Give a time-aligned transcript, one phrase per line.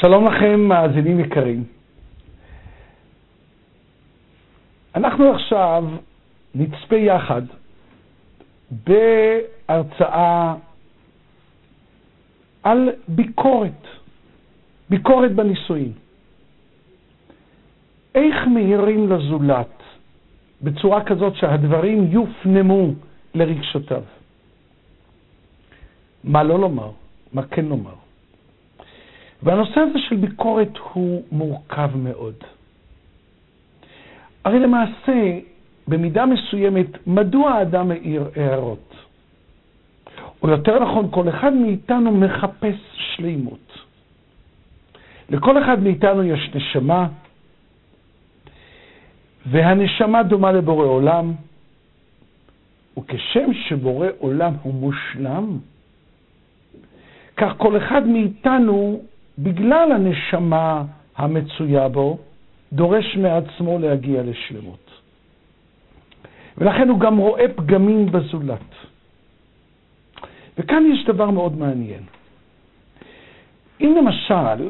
[0.00, 1.64] שלום לכם, מאזינים יקרים.
[4.94, 5.84] אנחנו עכשיו
[6.54, 7.42] נצפה יחד
[8.70, 10.54] בהרצאה
[12.62, 13.82] על ביקורת,
[14.90, 15.92] ביקורת בנישואים.
[18.14, 19.82] איך מהירים לזולת
[20.62, 22.86] בצורה כזאת שהדברים יופנמו
[23.34, 24.02] לרגשותיו.
[26.24, 26.90] מה לא לומר,
[27.32, 28.03] מה כן לומר.
[29.44, 32.34] והנושא הזה של ביקורת הוא מורכב מאוד.
[34.44, 35.38] הרי למעשה,
[35.88, 38.94] במידה מסוימת, מדוע האדם מעיר הערות?
[40.42, 43.78] או יותר נכון, כל אחד מאיתנו מחפש שלימות.
[45.30, 47.08] לכל אחד מאיתנו יש נשמה,
[49.46, 51.32] והנשמה דומה לבורא עולם,
[52.98, 55.58] וכשם שבורא עולם הוא מושלם,
[57.36, 59.02] כך כל אחד מאיתנו,
[59.38, 60.84] בגלל הנשמה
[61.16, 62.18] המצויה בו,
[62.72, 64.90] דורש מעצמו להגיע לשלמות.
[66.58, 68.70] ולכן הוא גם רואה פגמים בזולת.
[70.58, 72.02] וכאן יש דבר מאוד מעניין.
[73.80, 74.68] אם למשל,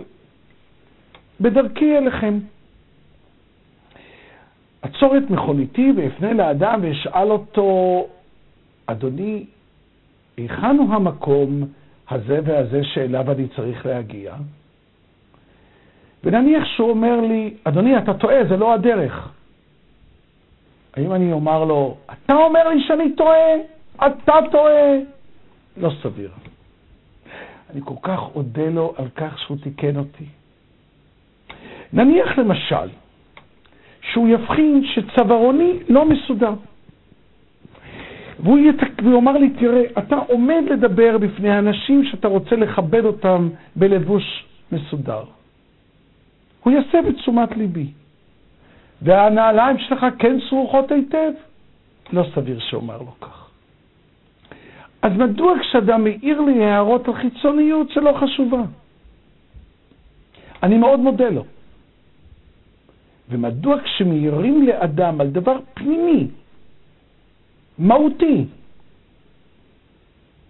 [1.41, 2.39] בדרכי אליכם,
[4.85, 8.07] אעצור את מכוניתי ואפנה לאדם ואשאל אותו,
[8.87, 9.45] אדוני,
[10.37, 11.62] היכן הוא המקום
[12.11, 14.35] הזה והזה שאליו אני צריך להגיע?
[16.25, 19.29] ונניח שהוא אומר לי, אדוני, אתה טועה, זה לא הדרך.
[20.97, 23.55] האם אני אומר לו, אתה אומר לי שאני טועה?
[23.97, 24.93] אתה טועה?
[25.77, 26.31] לא סביר.
[27.71, 30.25] אני כל כך אודה לו על כך שהוא תיקן אותי.
[31.93, 32.89] נניח למשל,
[34.13, 36.53] שהוא יבחין שצווארוני לא מסודר.
[38.45, 38.77] והוא, ית...
[39.05, 45.25] והוא אמר לי, תראה, אתה עומד לדבר בפני אנשים שאתה רוצה לכבד אותם בלבוש מסודר.
[46.62, 47.86] הוא יעשה בתשומת ליבי.
[49.03, 51.30] והנעליים שלך כן סרוכות היטב?
[52.13, 53.48] לא סביר שאומר לו כך.
[55.02, 58.63] אז מדוע כשאדם מעיר לי הערות על חיצוניות שלא חשובה?
[60.63, 61.45] אני מאוד מודה לו.
[63.29, 66.27] ומדוע כשמעירים לאדם על דבר פנימי,
[67.79, 68.45] מהותי,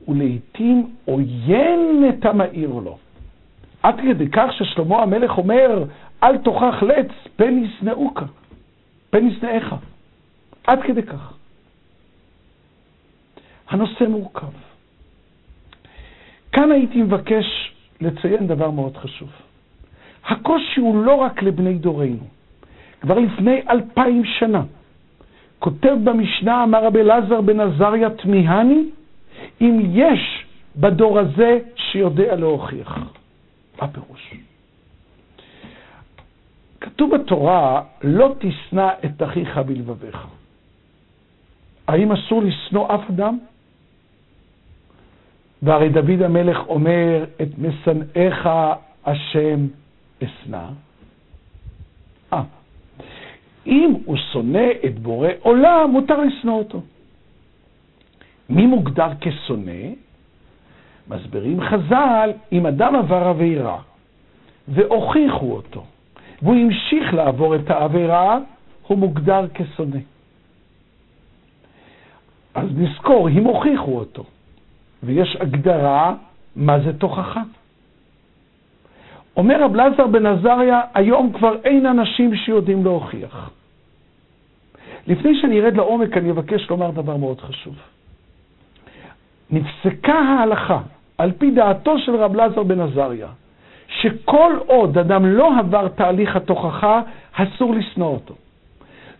[0.08, 2.98] ולעיתים עוין את המעיר לו.
[3.82, 5.84] עד כדי כך ששלמה המלך אומר,
[6.22, 8.18] אל תוכח לץ, פן ישנאוך,
[9.10, 9.74] פן ישנאיך.
[10.66, 11.32] עד כדי כך.
[13.68, 14.46] הנושא מורכב.
[16.52, 19.28] כאן הייתי מבקש לציין דבר מאוד חשוב.
[20.24, 22.26] הקושי הוא לא רק לבני דורנו.
[23.00, 24.62] כבר לפני אלפיים שנה
[25.64, 28.84] כותב במשנה, אמר רבי אלעזר בן עזריה, תמיהני
[29.60, 30.44] אם יש
[30.76, 32.98] בדור הזה שיודע להוכיח.
[33.80, 34.34] מה פירוש?
[36.80, 40.26] כתוב בתורה, לא תשנא את אחיך בלבביך.
[41.88, 43.38] האם אסור לשנוא אף אדם?
[45.62, 48.48] והרי דוד המלך אומר, את משנאיך
[49.04, 49.66] השם
[50.24, 50.66] אשנא.
[52.32, 52.42] אה,
[53.66, 56.80] אם הוא שונא את בורא עולם, מותר לשנוא אותו.
[58.48, 59.72] מי מוגדר כשונא?
[61.08, 63.78] מסבירים חז"ל, אם אדם עבר עבירה
[64.68, 65.84] והוכיחו אותו,
[66.42, 68.38] והוא המשיך לעבור את העבירה,
[68.86, 69.98] הוא מוגדר כשונא.
[72.54, 74.24] אז נזכור, אם הוכיחו אותו,
[75.02, 76.14] ויש הגדרה
[76.56, 77.42] מה זה תוכחה.
[79.36, 83.50] אומר רב לזר בן עזריה, היום כבר אין אנשים שיודעים להוכיח.
[85.06, 87.74] לפני שאני ארד לעומק, אני אבקש לומר דבר מאוד חשוב.
[89.50, 90.80] נפסקה ההלכה,
[91.18, 93.28] על פי דעתו של רב לזר בן עזריה,
[93.88, 97.02] שכל עוד אדם לא עבר תהליך התוכחה,
[97.32, 98.34] אסור לשנוא אותו.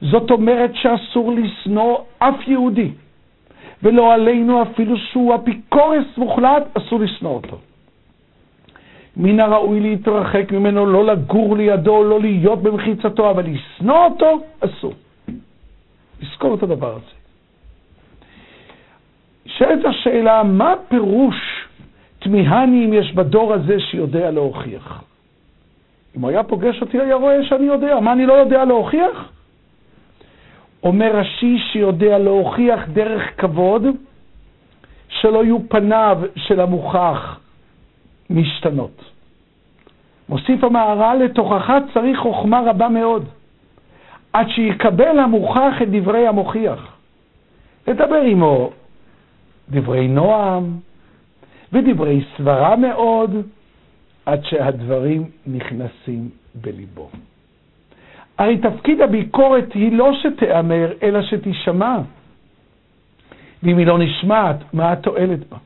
[0.01, 2.91] זאת אומרת שאסור לשנוא אף יהודי,
[3.83, 7.59] ולא עלינו אפילו שהוא אפיקורס מוחלט, אסור לשנוא אותו.
[9.17, 14.93] מן הראוי להתרחק ממנו, לא לגור לידו, לא להיות במחיצתו, אבל לשנוא אותו, אסור.
[16.23, 17.15] לזכור את הדבר הזה.
[19.47, 21.37] שואלת השאלה, מה פירוש
[22.19, 25.03] תמיהני אם יש בדור הזה שיודע להוכיח?
[26.17, 28.01] אם הוא היה פוגש אותי, היה רואה שאני יודע.
[28.01, 29.29] מה, אני לא יודע להוכיח?
[30.83, 33.87] אומר רש"י שיודע להוכיח דרך כבוד,
[35.09, 37.41] שלא יהיו פניו של המוכח
[38.31, 39.05] משתנות.
[40.29, 43.25] מוסיף המהר"ל, לתוכחה צריך חוכמה רבה מאוד,
[44.33, 46.97] עד שיקבל המוכח את דברי המוכיח.
[47.89, 48.71] לדבר עמו
[49.71, 50.77] דברי נועם
[51.73, 53.37] ודברי סברה מאוד,
[54.27, 57.11] עד שהדברים נכנסים בליבו.
[58.39, 61.99] הרי תפקיד הביקורת היא לא שתיאמר, אלא שתישמע.
[63.63, 65.57] ואם היא לא נשמעת, מה התועלת בה?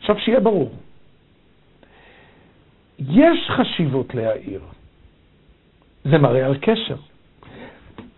[0.00, 0.70] עכשיו, שיהיה ברור,
[2.98, 4.60] יש חשיבות להעיר.
[6.04, 6.96] זה מראה על קשר.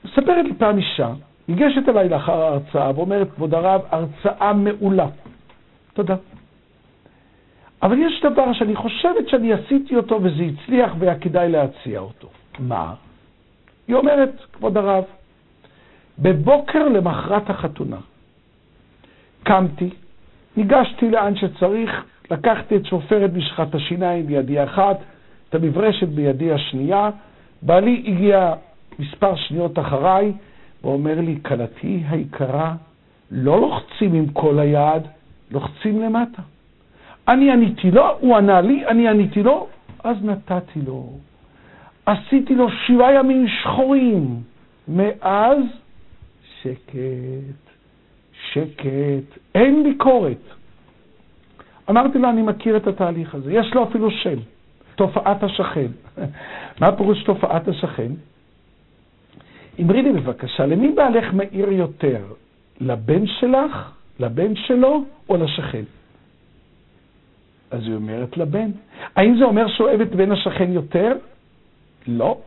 [0.05, 1.13] מספרת לי פעם אישה,
[1.49, 5.07] ניגשת אליי לאחר ההרצאה ואומרת, כבוד הרב, הרצאה מעולה.
[5.93, 6.17] תודה.
[7.83, 12.29] אבל יש דבר שאני חושבת שאני עשיתי אותו וזה הצליח והיה כדאי להציע אותו.
[12.59, 12.95] מה?
[13.89, 15.05] היא אומרת, כבוד הרב,
[16.19, 17.97] בבוקר למחרת החתונה,
[19.43, 19.91] קמתי,
[20.57, 24.99] ניגשתי לאן שצריך, לקחתי את שופרת משחת השיניים בידי אחת,
[25.49, 27.11] את המברשת בידי השנייה,
[27.63, 28.55] בעלי הגיע
[28.99, 30.33] מספר שניות אחריי,
[30.85, 32.75] ואומר לי, כלתי היקרה,
[33.31, 35.03] לא לוחצים עם כל היד,
[35.51, 36.43] לוחצים למטה.
[37.29, 39.67] אני עניתי לו, הוא ענה לי, אני עניתי לו,
[40.05, 41.11] אז נתתי לו.
[42.07, 44.43] עשיתי לו שבעה ימים שחורים.
[44.89, 45.59] מאז
[46.63, 47.71] שקט,
[48.53, 50.57] שקט, אין ביקורת.
[51.90, 54.38] אמרתי לו, אני מכיר את התהליך הזה, יש לו אפילו שם,
[54.96, 55.87] תופעת השכן.
[56.81, 58.12] מה פירוש תופעת השכן?
[59.81, 62.25] אמרי לי בבקשה, למי בעלך מאיר יותר?
[62.81, 65.85] לבן שלך, לבן שלו או לשכן?
[67.70, 68.70] אז היא אומרת לבן.
[69.17, 71.12] האם זה אומר שאוהב את בן השכן יותר?
[72.06, 72.38] לא.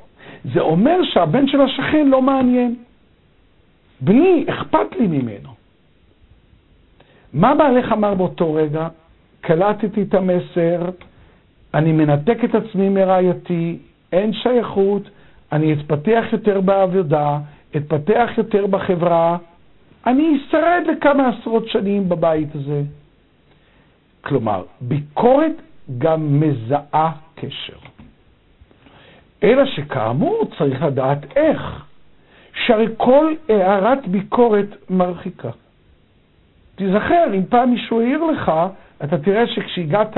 [0.53, 2.75] זה אומר שהבן של השכן לא מעניין.
[4.01, 5.49] בני, אכפת לי ממנו.
[7.33, 8.87] מה בעלך אמר באותו רגע?
[9.41, 10.89] קלטתי את המסר,
[11.73, 13.77] אני מנתק את עצמי מרעייתי,
[14.11, 15.09] אין שייכות,
[15.51, 17.37] אני אתפתח יותר בעבודה,
[17.75, 19.37] אתפתח יותר בחברה,
[20.07, 22.81] אני אשרד לכמה עשרות שנים בבית הזה.
[24.21, 25.51] כלומר, ביקורת
[25.97, 27.77] גם מזהה קשר.
[29.43, 31.85] אלא שכאמור צריך לדעת איך,
[32.65, 35.49] שהרי כל הערת ביקורת מרחיקה.
[36.75, 38.51] תיזכר, אם פעם מישהו העיר לך,
[39.03, 40.17] אתה תראה שכשהגעת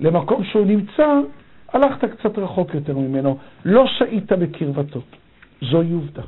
[0.00, 1.18] למקום שהוא נמצא,
[1.72, 5.00] הלכת קצת רחוק יותר ממנו, לא שהית בקרבתו.
[5.60, 6.22] זוהי עובדה.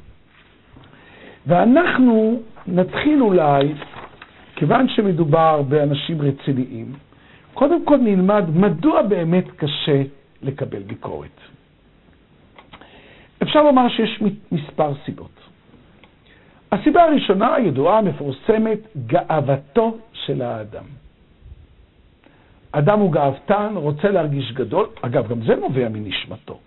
[1.47, 3.75] ואנחנו נתחיל אולי,
[4.57, 6.93] כיוון שמדובר באנשים רציניים,
[7.55, 10.03] קודם כל נלמד מדוע באמת קשה
[10.43, 11.41] לקבל ביקורת.
[13.43, 15.36] אפשר לומר שיש מספר סיבות.
[16.73, 20.85] הסיבה הראשונה, הידועה, המפורסמת, גאוותו של האדם.
[22.73, 26.59] אדם הוא גאוותן, רוצה להרגיש גדול, אגב, גם זה נובע מנשמתו.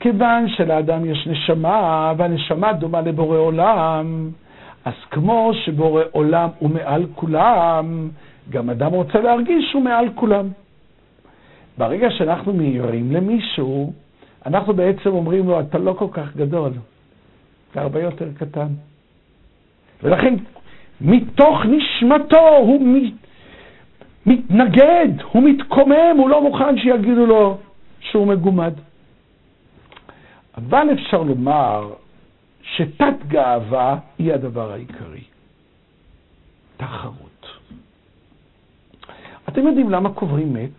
[0.00, 4.30] כיוון שלאדם יש נשמה, והנשמה דומה לבורא עולם,
[4.84, 8.08] אז כמו שבורא עולם הוא מעל כולם,
[8.50, 10.48] גם אדם רוצה להרגיש שהוא מעל כולם.
[11.78, 13.92] ברגע שאנחנו מעירים למישהו,
[14.46, 16.70] אנחנו בעצם אומרים לו, אתה לא כל כך גדול,
[17.78, 18.68] אתה הרבה יותר קטן.
[20.02, 20.34] ולכן,
[21.00, 22.98] מתוך נשמתו הוא
[24.26, 27.58] מתנגד, הוא מתקומם, הוא לא מוכן שיגידו לו
[28.00, 28.72] שהוא מגומד.
[30.56, 31.94] אבל אפשר לומר
[32.62, 35.24] שתת גאווה היא הדבר העיקרי.
[36.76, 37.46] תחרות.
[39.48, 40.78] אתם יודעים למה קוברים מת?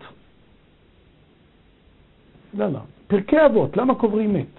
[2.54, 2.80] לא, לא.
[3.06, 4.54] פרקי אבות, למה קוברים מת?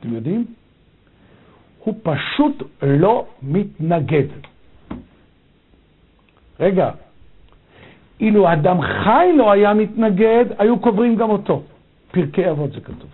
[0.00, 0.57] אתם יודעים?
[1.88, 4.26] הוא פשוט לא מתנגד.
[6.60, 6.90] רגע,
[8.20, 11.62] אילו אדם חי לא היה מתנגד, היו קוברים גם אותו.
[12.10, 13.10] פרקי אבות זה כתוב.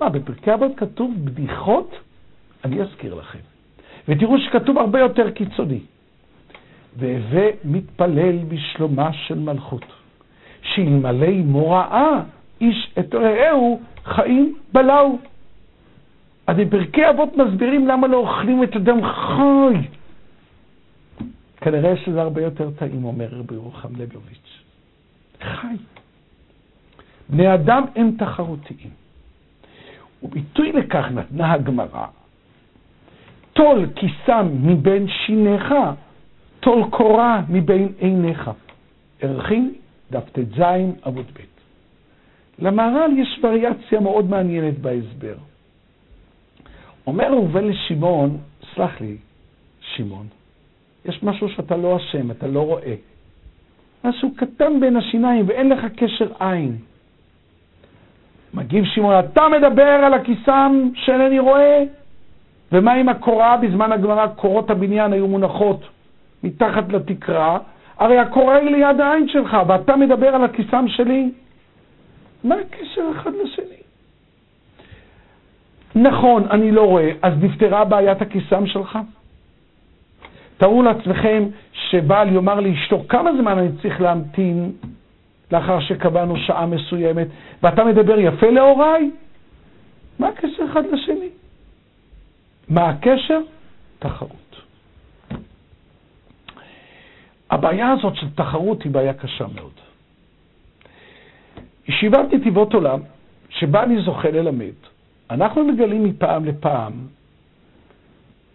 [0.00, 1.96] מה, בפרקי אבות כתוב בדיחות?
[2.64, 3.38] אני אזכיר לכם.
[4.08, 5.80] ותראו שכתוב הרבה יותר קיצוני.
[6.96, 9.84] והווה מתפלל בשלומה של מלכות,
[10.62, 12.20] שאלמלא מוראה
[12.60, 15.18] איש את רעהו חיים בלעו.
[16.50, 19.88] אז בפרקי אבות מסבירים למה לא אוכלים את אדם חי.
[21.56, 24.62] כנראה שזה הרבה יותר טעים, אומר רבי ירוחם לביוביץ'.
[25.42, 25.76] חי.
[27.28, 28.90] בני אדם הם תחרותיים.
[30.22, 32.06] וביטוי לכך נתנה הגמרא,
[33.52, 35.74] טול כיסם מבין שיניך,
[36.60, 38.50] טול קורה מבין עיניך.
[39.20, 39.72] ערכין,
[40.10, 40.60] דף ט"ז,
[41.06, 41.40] עמוד ב'.
[42.64, 45.34] למהר"ל יש וריאציה מאוד מעניינת בהסבר.
[47.10, 48.36] אומר ראובן לשמעון,
[48.74, 49.16] סלח לי,
[49.80, 50.26] שמעון,
[51.04, 52.94] יש משהו שאתה לא אשם, אתה לא רואה.
[54.04, 56.76] משהו קטן בין השיניים ואין לך קשר עין.
[58.54, 61.82] מגיב שמעון, אתה מדבר על הכיסם שאינני רואה?
[62.72, 63.56] ומה עם הקורה?
[63.56, 65.80] בזמן הגמרא קורות הבניין היו מונחות
[66.42, 67.58] מתחת לתקרה,
[67.98, 71.30] הרי הקורה היא ליד העין שלך, ואתה מדבר על הכיסם שלי?
[72.44, 73.80] מה הקשר אחד לשני?
[75.94, 78.98] נכון, אני לא רואה, אז נפתרה בעיית הכיסם שלך?
[80.56, 84.72] תארו לעצמכם שבעל יאמר לאשתו, כמה זמן אני צריך להמתין
[85.52, 87.26] לאחר שקבענו שעה מסוימת,
[87.62, 89.10] ואתה מדבר יפה להוריי?
[90.18, 91.28] מה הקשר אחד לשני?
[92.68, 93.40] מה הקשר?
[93.98, 94.62] תחרות.
[97.50, 99.72] הבעיה הזאת של תחרות היא בעיה קשה מאוד.
[101.88, 103.00] ישיבת נתיבות עולם,
[103.48, 104.74] שבה אני זוכה ללמד,
[105.30, 106.92] אנחנו מגלים מפעם לפעם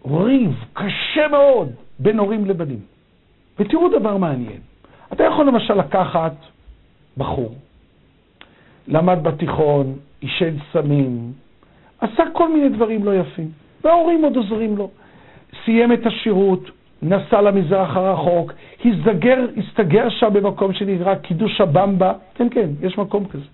[0.04, 2.80] ריב קשה מאוד בין הורים לבנים.
[3.58, 4.60] ותראו דבר מעניין.
[5.12, 6.32] אתה יכול למשל לקחת
[7.16, 7.54] בחור,
[8.88, 11.32] למד בתיכון, עישן סמים,
[12.00, 13.50] עשה כל מיני דברים לא יפים,
[13.84, 14.90] וההורים עוד עוזרים לו.
[15.64, 16.70] סיים את השירות,
[17.02, 18.52] נסע למזרח הרחוק,
[18.84, 23.44] הסתגר, הסתגר שם במקום שנקרא קידוש הבמבה, כן, כן, יש מקום כזה.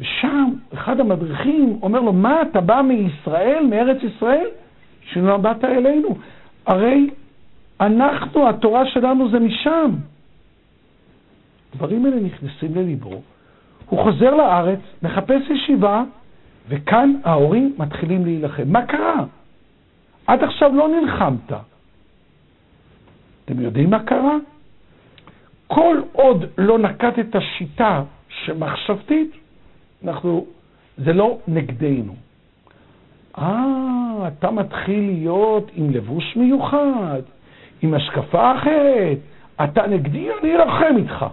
[0.00, 4.46] ושם אחד המדריכים אומר לו, מה, אתה בא מישראל, מארץ ישראל?
[5.12, 6.16] שלא באת אלינו.
[6.66, 7.10] הרי
[7.80, 9.90] אנחנו, התורה שלנו זה משם.
[11.72, 13.20] הדברים האלה נכנסים לליבו.
[13.88, 16.04] הוא חוזר לארץ, מחפש ישיבה,
[16.68, 18.62] וכאן ההורים מתחילים להילחם.
[18.66, 19.24] מה קרה?
[20.26, 21.52] עד עכשיו לא נלחמת.
[23.44, 24.36] אתם יודעים מה קרה?
[25.66, 29.30] כל עוד לא נקט את השיטה שמחשבתית,
[30.04, 30.46] אנחנו,
[30.98, 32.14] זה לא נגדנו.
[33.38, 37.20] אה, אתה מתחיל להיות עם לבוש מיוחד,
[37.82, 39.18] עם השקפה אחרת,
[39.64, 41.26] אתה נגדי, אני אלחם איתך.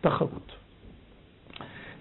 [0.00, 0.52] תחרות.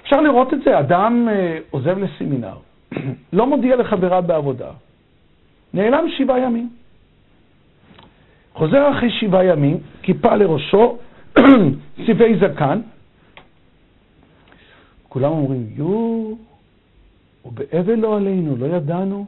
[0.03, 2.57] אפשר לראות את זה, אדם אה, עוזב לסמינר,
[3.33, 4.69] לא מודיע לחברה בעבודה,
[5.73, 6.69] נעלם שבעה ימים.
[8.53, 10.97] חוזר אחרי שבעה ימים, כיפה לראשו,
[12.07, 12.81] צבעי זקן.
[15.13, 16.35] כולם אומרים, יואו,
[17.41, 19.25] הוא באבל לא עלינו, לא ידענו.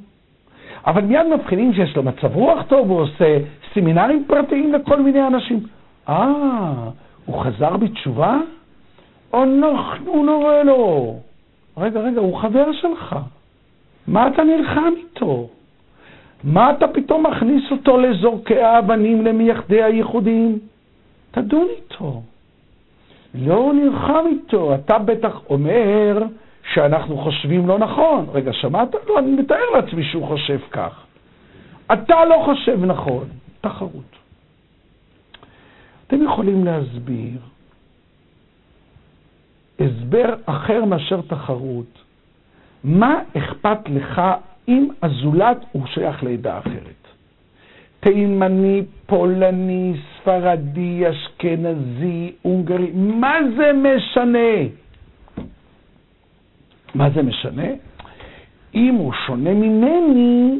[0.86, 3.38] אבל מיד מבחינים שיש לו מצב רוח טוב, הוא עושה
[3.74, 5.60] סמינרים פרטיים לכל מיני אנשים.
[6.10, 6.90] אה,
[7.26, 8.38] הוא חזר בתשובה?
[9.34, 11.16] אנחנו נורא לו.
[11.78, 13.16] רגע, רגע, הוא חבר שלך.
[14.08, 15.48] מה אתה נלחם איתו?
[16.44, 20.60] מה אתה פתאום מכניס אותו לזורקי האבנים, למייחדי הייחודים?
[21.32, 22.22] תדון איתו.
[23.34, 24.76] לא נלחם איתו.
[24.76, 26.18] אתה בטח אומר
[26.74, 28.26] שאנחנו חושבים לא נכון.
[28.34, 28.96] רגע, שמעת?
[29.08, 31.04] לא, אני מתאר לעצמי שהוא חושב כך.
[31.94, 33.28] אתה לא חושב נכון.
[33.62, 34.16] תחרות.
[36.08, 37.40] אתם יכולים להסביר
[39.80, 42.04] הסבר אחר מאשר תחרות.
[42.84, 44.22] מה אכפת לך
[44.68, 47.03] אם הזולת הוא שייך לעדה אחרת?
[48.04, 54.58] תימני, פולני, ספרדי, אשכנזי, הונגרי, מה זה משנה?
[56.96, 57.68] מה זה משנה?
[58.76, 60.60] אם הוא שונה ממני,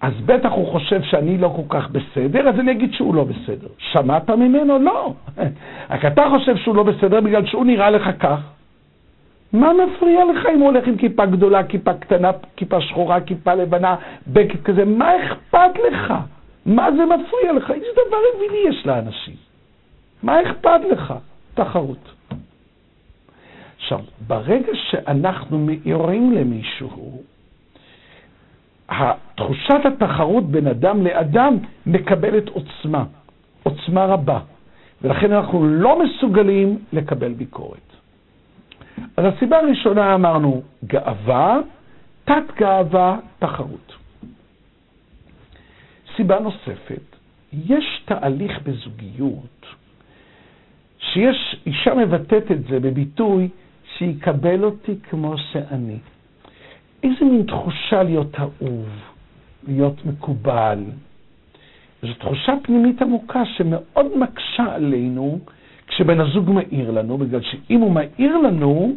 [0.00, 3.68] אז בטח הוא חושב שאני לא כל כך בסדר, אז אני אגיד שהוא לא בסדר.
[3.78, 4.78] שמעת ממנו?
[4.78, 5.12] לא.
[5.90, 8.40] רק אתה חושב שהוא לא בסדר בגלל שהוא נראה לך כך.
[9.52, 13.96] מה מפריע לך אם הוא הולך עם כיפה גדולה, כיפה קטנה, כיפה שחורה, כיפה לבנה,
[14.26, 14.84] בקט כזה?
[14.84, 16.14] מה אכפת לך?
[16.66, 17.70] מה זה מפריע לך?
[17.70, 19.34] איזה דבר אווילי יש לאנשים.
[20.22, 21.14] מה אכפת לך?
[21.54, 22.12] תחרות.
[23.76, 27.22] עכשיו, ברגע שאנחנו יורים למישהו,
[29.34, 31.56] תחושת התחרות בין אדם לאדם
[31.86, 33.04] מקבלת עוצמה,
[33.62, 34.40] עוצמה רבה,
[35.02, 37.78] ולכן אנחנו לא מסוגלים לקבל ביקורת.
[39.16, 41.58] אז הסיבה הראשונה אמרנו גאווה,
[42.24, 44.03] תת-גאווה, תחרות.
[46.16, 47.16] סיבה נוספת,
[47.52, 49.66] יש תהליך בזוגיות
[50.98, 53.48] שיש, אישה מבטאת את זה בביטוי
[53.98, 55.98] שיקבל אותי כמו שאני.
[57.02, 58.88] איזה מין תחושה להיות אהוב,
[59.68, 60.78] להיות מקובל.
[62.02, 65.38] זו תחושה פנימית עמוקה שמאוד מקשה עלינו
[65.86, 68.96] כשבן הזוג מעיר לנו, בגלל שאם הוא מעיר לנו,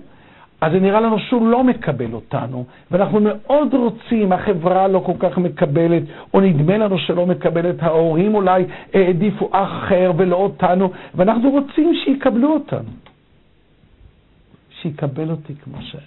[0.61, 5.37] אז זה נראה לנו שהוא לא מקבל אותנו, ואנחנו מאוד רוצים, החברה לא כל כך
[5.37, 12.53] מקבלת, או נדמה לנו שלא מקבלת, ההורים אולי העדיפו אחר ולא אותנו, ואנחנו רוצים שיקבלו
[12.53, 12.89] אותנו.
[14.81, 16.01] שיקבל אותי כמו שאני.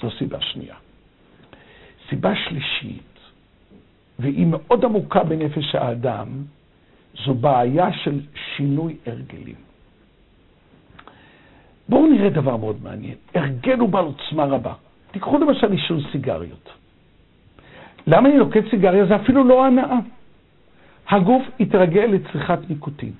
[0.00, 0.74] זו סיבה שנייה.
[2.08, 3.18] סיבה שלישית,
[4.18, 6.28] והיא מאוד עמוקה בנפש האדם,
[7.24, 8.20] זו בעיה של
[8.56, 9.65] שינוי הרגלים.
[11.88, 13.14] בואו נראה דבר מאוד מעניין.
[13.34, 14.72] הרגל הוא בעל עוצמה רבה.
[15.10, 16.70] תיקחו למשל עישון סיגריות.
[18.06, 19.06] למה אני לוקט סיגריה?
[19.06, 19.98] זה אפילו לא הנאה.
[21.08, 23.12] הגוף יתרגל לצריכת ניקוטין,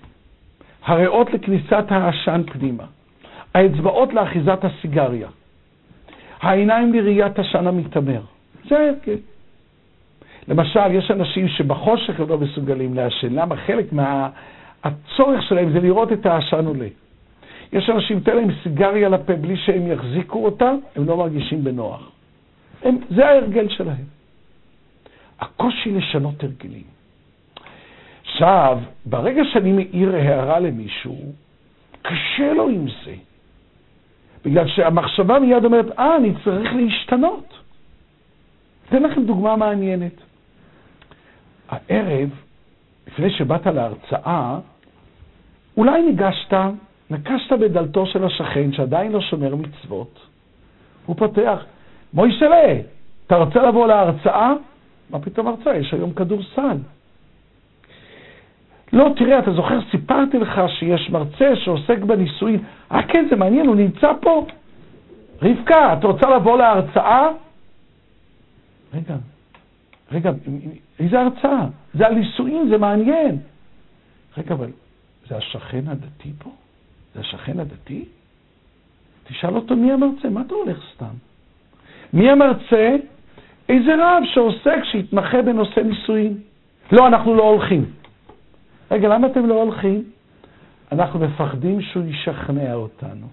[0.85, 2.85] הריאות לכניסת העשן פנימה,
[3.55, 5.29] האצבעות לאחיזת הסיגריה,
[6.41, 8.21] העיניים לראיית עשן המתעמר.
[8.69, 9.19] זה ההרגל.
[10.49, 13.33] למשל, יש אנשים שבחושך הם לא מסוגלים לעשן.
[13.33, 13.57] למה?
[13.57, 15.43] חלק מהצורך מה...
[15.43, 16.87] שלהם זה לראות את העשן עולה.
[17.73, 22.11] יש אנשים, תן להם סיגריה לפה בלי שהם יחזיקו אותה, הם לא מרגישים בנוח.
[22.83, 24.05] הם, זה ההרגל שלהם.
[25.41, 26.85] הקושי לשנות הרגלים.
[28.25, 31.17] עכשיו, ברגע שאני מעיר הערה למישהו,
[32.03, 33.15] קשה לו עם זה.
[34.45, 37.55] בגלל שהמחשבה מיד אומרת, אה, אני צריך להשתנות.
[38.89, 40.13] אתן לכם דוגמה מעניינת.
[41.69, 42.29] הערב,
[43.07, 44.59] לפני שבאת להרצאה,
[45.77, 46.53] אולי ניגשת,
[47.11, 50.21] נקשת בדלתו של השכן שעדיין לא שומר מצוות,
[51.07, 51.65] הוא פותח,
[52.15, 52.75] מוישלה,
[53.27, 54.53] אתה רוצה לבוא להרצאה?
[55.11, 55.77] מה פתאום הרצאה?
[55.77, 56.77] יש היום כדורסל.
[58.93, 62.65] לא, תראה, אתה זוכר, סיפרתי לך שיש מרצה שעוסק בנישואין.
[62.93, 64.47] אה, כן, זה מעניין, הוא נמצא פה.
[65.43, 67.29] רבקה, את רוצה לבוא להרצאה?
[68.95, 69.17] רגע,
[70.13, 70.31] רגע,
[70.99, 71.67] איזה הרצאה?
[71.95, 73.39] זה על נישואין, זה מעניין.
[74.39, 74.71] רגע, אבל
[75.29, 76.51] זה השכן הדתי פה?
[77.17, 78.05] זה השכן הדתי?
[79.29, 81.15] תשאל אותו מי המרצה, מה אתה הולך סתם?
[82.13, 82.97] מי המרצה?
[83.69, 86.39] איזה רב שעוסק, שהתמחה בנושא נישואין.
[86.93, 87.85] לא, אנחנו לא הולכים.
[88.91, 90.05] רגע, למה אתם לא הולכים?
[90.93, 93.27] אנחנו מפחדים שהוא ישכנע אותנו.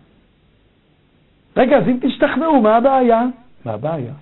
[1.58, 3.24] רגע, אז אם תשתכנעו, מה הבעיה?
[3.66, 4.14] מה הבעיה?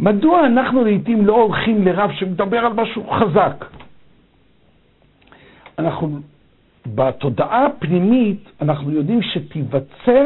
[0.00, 3.64] מדוע אנחנו לעיתים לא הולכים לרב שמדבר על משהו חזק?
[5.78, 6.18] אנחנו,
[6.86, 10.24] בתודעה הפנימית, אנחנו יודעים שתיווצר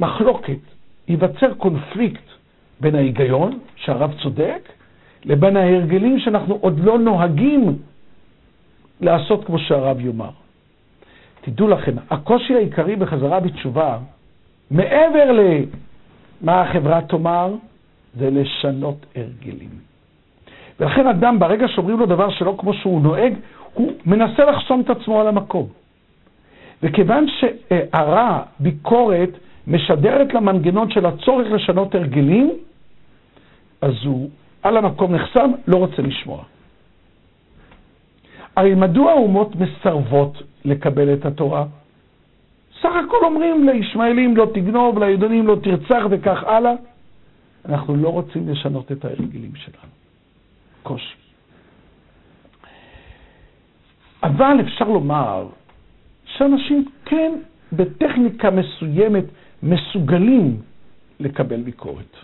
[0.00, 0.58] מחלוקת,
[1.08, 2.22] ייווצר קונפליקט
[2.80, 4.68] בין ההיגיון, שהרב צודק,
[5.24, 7.78] לבין ההרגלים שאנחנו עוד לא נוהגים
[9.00, 10.30] לעשות כמו שהרב יאמר.
[11.40, 13.98] תדעו לכם, הקושי העיקרי בחזרה בתשובה,
[14.70, 17.54] מעבר למה החברה תאמר,
[18.18, 19.91] זה לשנות הרגלים.
[20.80, 23.34] ולכן אדם, ברגע שאומרים לו דבר שלא כמו שהוא נוהג,
[23.74, 25.66] הוא מנסה לחסום את עצמו על המקום.
[26.82, 29.30] וכיוון שהרע, ביקורת,
[29.66, 32.50] משדרת למנגנון של הצורך לשנות הרגלים,
[33.80, 34.30] אז הוא
[34.62, 36.42] על המקום נחסם, לא רוצה לשמוע.
[38.56, 41.64] הרי מדוע האומות מסרבות לקבל את התורה?
[42.80, 46.72] סך הכל אומרים לישמעאלים לא תגנוב, ליהודונים לא תרצח וכך הלאה.
[47.68, 49.91] אנחנו לא רוצים לשנות את ההרגלים שלנו.
[50.82, 51.14] קושי.
[54.22, 55.48] אבל אפשר לומר
[56.24, 57.32] שאנשים כן,
[57.72, 59.24] בטכניקה מסוימת,
[59.62, 60.60] מסוגלים
[61.20, 62.16] לקבל ביקורת.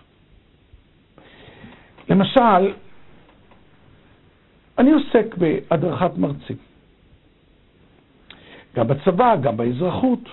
[2.08, 2.72] למשל,
[4.78, 6.56] אני עוסק בהדרכת מרצים,
[8.76, 10.28] גם בצבא, גם באזרחות,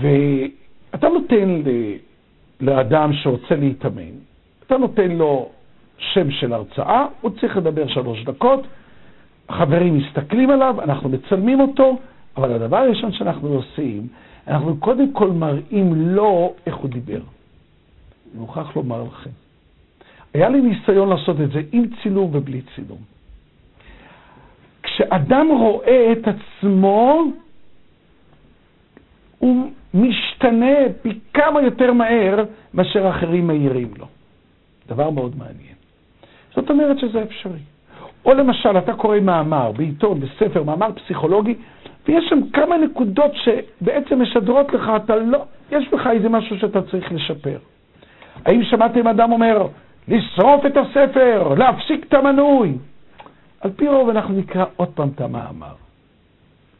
[0.00, 1.62] ואתה נותן
[2.60, 4.12] לאדם שרוצה להתאמן,
[4.66, 5.50] אתה נותן לו
[5.98, 8.66] שם של הרצאה, הוא צריך לדבר שלוש דקות,
[9.48, 11.98] החברים מסתכלים עליו, אנחנו מצלמים אותו,
[12.36, 14.06] אבל הדבר הראשון שאנחנו עושים,
[14.48, 17.20] אנחנו קודם כל מראים לו איך הוא דיבר.
[18.32, 19.30] אני מוכרח לומר לכם.
[20.34, 22.98] היה לי ניסיון לעשות את זה עם צילום ובלי צילום.
[24.82, 27.22] כשאדם רואה את עצמו,
[29.38, 34.06] הוא משתנה פי כמה יותר מהר מאשר אחרים מעירים לו.
[34.88, 35.77] דבר מאוד מעניין.
[36.60, 37.58] זאת אומרת שזה אפשרי.
[38.24, 41.54] או למשל, אתה קורא מאמר בעיתון, בספר, מאמר פסיכולוגי,
[42.08, 47.12] ויש שם כמה נקודות שבעצם משדרות לך, אתה לא, יש בך איזה משהו שאתה צריך
[47.12, 47.58] לשפר.
[48.44, 49.66] האם שמעתם אדם אומר,
[50.08, 52.74] לשרוף את הספר, להפסיק את המנוי?
[53.60, 55.74] על פי רוב אנחנו נקרא עוד פעם את המאמר.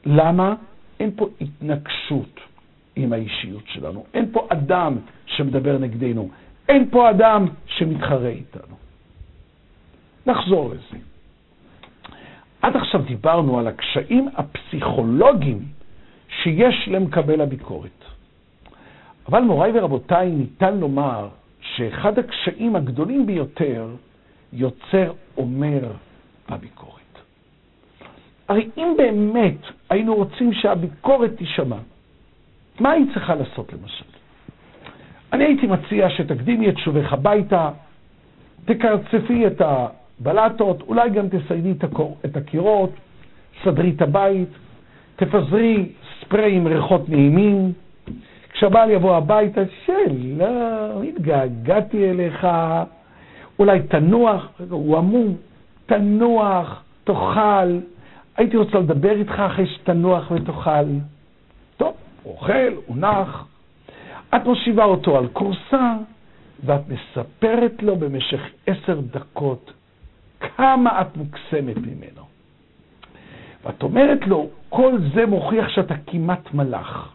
[0.06, 0.54] למה?
[1.00, 2.40] אין פה התנגשות
[2.96, 4.04] עם האישיות שלנו.
[4.14, 6.28] אין פה אדם שמדבר נגדנו.
[6.68, 8.77] אין פה אדם שמתחרה איתנו.
[10.28, 10.98] נחזור לזה.
[12.62, 15.58] עד עכשיו דיברנו על הקשיים הפסיכולוגיים
[16.42, 18.04] שיש למקבל הביקורת.
[19.28, 21.28] אבל מוריי ורבותיי, ניתן לומר
[21.60, 23.88] שאחד הקשיים הגדולים ביותר
[24.52, 25.92] יוצר אומר
[26.48, 26.98] הביקורת.
[28.48, 29.58] הרי אם באמת
[29.90, 31.76] היינו רוצים שהביקורת תישמע,
[32.80, 34.04] מה היא צריכה לעשות למשל?
[35.32, 37.70] אני הייתי מציע שתקדימי את שובך הביתה,
[38.64, 39.60] תקרצפי את
[40.20, 41.72] הבלטות, אולי גם תסיידי
[42.24, 42.90] את הקירות,
[43.64, 44.48] סדרי את הבית,
[45.16, 45.88] תפזרי
[46.20, 47.72] ספרי עם ריחות נעימים,
[48.52, 52.46] כשהבעל יבוא הביתה, שלום, התגעגעתי אליך.
[53.58, 55.36] אולי תנוח, הוא עמום,
[55.86, 57.78] תנוח, תאכל.
[58.36, 60.84] הייתי רוצה לדבר איתך אחרי שתנוח ותאכל.
[61.76, 63.44] טוב, הוא אוכל, הוא נח.
[64.36, 65.94] את מושיבה אותו על כורסה,
[66.64, 69.72] ואת מספרת לו במשך עשר דקות
[70.40, 72.22] כמה את מוקסמת ממנו.
[73.64, 77.12] ואת אומרת לו, כל זה מוכיח שאתה כמעט מלאך.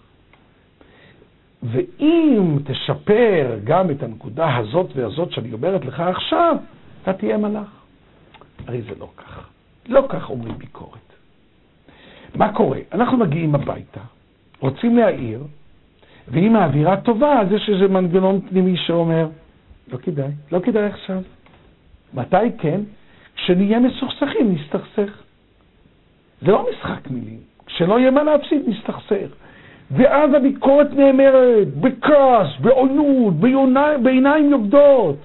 [1.64, 6.56] ואם תשפר גם את הנקודה הזאת והזאת שאני אומרת לך עכשיו,
[7.02, 7.84] אתה תהיה מלאך.
[8.68, 9.50] הרי זה לא כך.
[9.88, 11.14] לא כך אומרים ביקורת.
[12.36, 12.80] מה קורה?
[12.92, 14.00] אנחנו מגיעים הביתה,
[14.60, 15.44] רוצים להעיר,
[16.28, 19.28] ואם האווירה טובה, אז יש איזה מנגנון פנימי שאומר,
[19.88, 21.22] לא כדאי, לא כדאי עכשיו.
[22.14, 22.82] מתי כן?
[23.44, 25.22] כשנהיה מסוכסכים, נסתכסך.
[26.42, 27.40] זה לא משחק מילים.
[27.66, 29.28] כשלא יהיה מה להפסיד, נסתכסך.
[29.92, 33.34] ואז הביקורת נאמרת בכעס, בעוינות,
[34.04, 35.18] בעיניים יוקדות.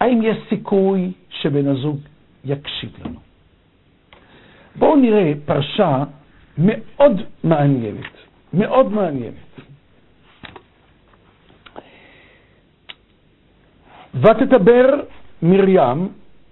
[0.00, 1.98] האם יש סיכוי שבן הזוג
[2.44, 3.18] יקשיב לנו?
[4.76, 6.04] בואו נראה פרשה
[6.58, 8.12] מאוד מעניינת,
[8.52, 9.34] מאוד מעניינת.
[14.14, 15.00] ותדבר
[15.50, 16.08] מרים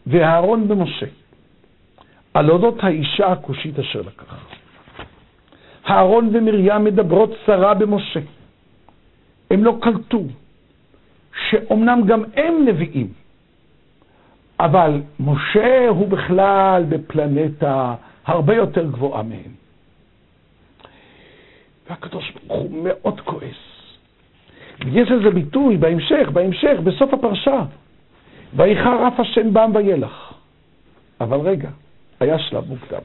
[0.07, 1.07] ואהרון במשה
[2.35, 4.37] על אודות האישה הכושית אשר לקח.
[5.91, 8.21] אהרון ומרים מדברות שרה במשה.
[9.51, 10.23] הם לא קלטו
[11.51, 13.09] שאומנם גם הם נביאים,
[14.61, 17.95] אבל משה הוא בכלל בפלנטה
[18.27, 19.53] הרבה יותר גבוהה מהם.
[21.91, 23.75] והקדוש ברוך הוא מאוד כועס.
[24.85, 27.65] ויש לזה ביטוי בהמשך, בהמשך, בסוף הפרשה.
[28.57, 30.33] ויחר אף השם בם וילך.
[31.21, 31.71] אבל רגע,
[32.21, 33.01] היה שלב מוקדם.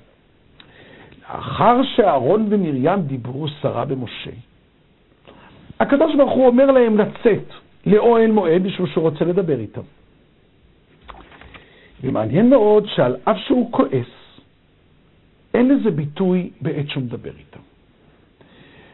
[1.29, 4.31] לאחר שאהרון ומרים דיברו שרה במשה,
[5.79, 7.43] הקדוש ברוך הוא אומר להם לצאת
[7.85, 9.81] לאוהל מועד בשביל שהוא רוצה לדבר איתם.
[12.03, 14.11] ומעניין מאוד שעל אף שהוא כועס,
[15.53, 17.59] אין לזה ביטוי בעת שהוא מדבר איתם.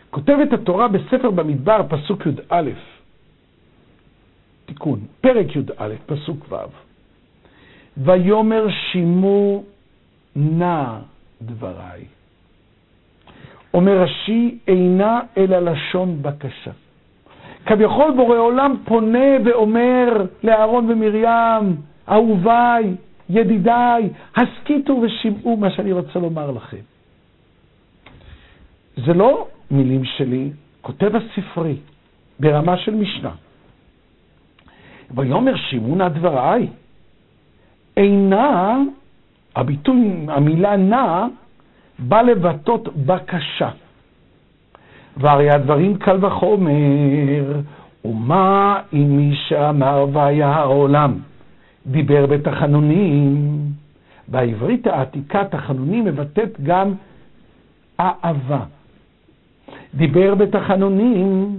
[0.09, 2.69] כותבת התורה בספר במדבר, פסוק י"א,
[4.65, 6.55] תיקון, פרק י"א, פסוק ו',
[7.97, 9.63] ויאמר שימו
[10.35, 10.85] נא
[11.41, 12.03] דבריי.
[13.73, 16.71] אומר רש"י, אינה אלא לשון בקשה.
[17.65, 21.75] כביכול בורא עולם פונה ואומר לאהרון ומרים,
[22.09, 22.95] אהוביי,
[23.29, 26.83] ידידיי, הסכיתו ושמעו מה שאני רוצה לומר לכם.
[29.05, 30.51] זה לא מילים שלי,
[30.81, 31.75] כותב הספרי,
[32.39, 33.31] ברמה של משנה.
[35.11, 36.67] ויאמר שמעו נא דבריי,
[37.97, 38.77] אינה,
[39.55, 41.25] הביטוי, המילה נא,
[41.99, 43.69] בא לבטאות בקשה.
[45.17, 47.61] והרי הדברים קל וחומר,
[48.05, 51.13] ומה אם מי שאמר והיה העולם,
[51.87, 53.57] דיבר בתחנונים.
[54.27, 56.93] בעברית העתיקה תחנונים מבטאת גם
[57.99, 58.59] אהבה.
[59.93, 61.57] דיבר בתחנונים,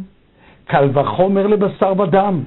[0.65, 2.43] קל וחומר לבשר ודם.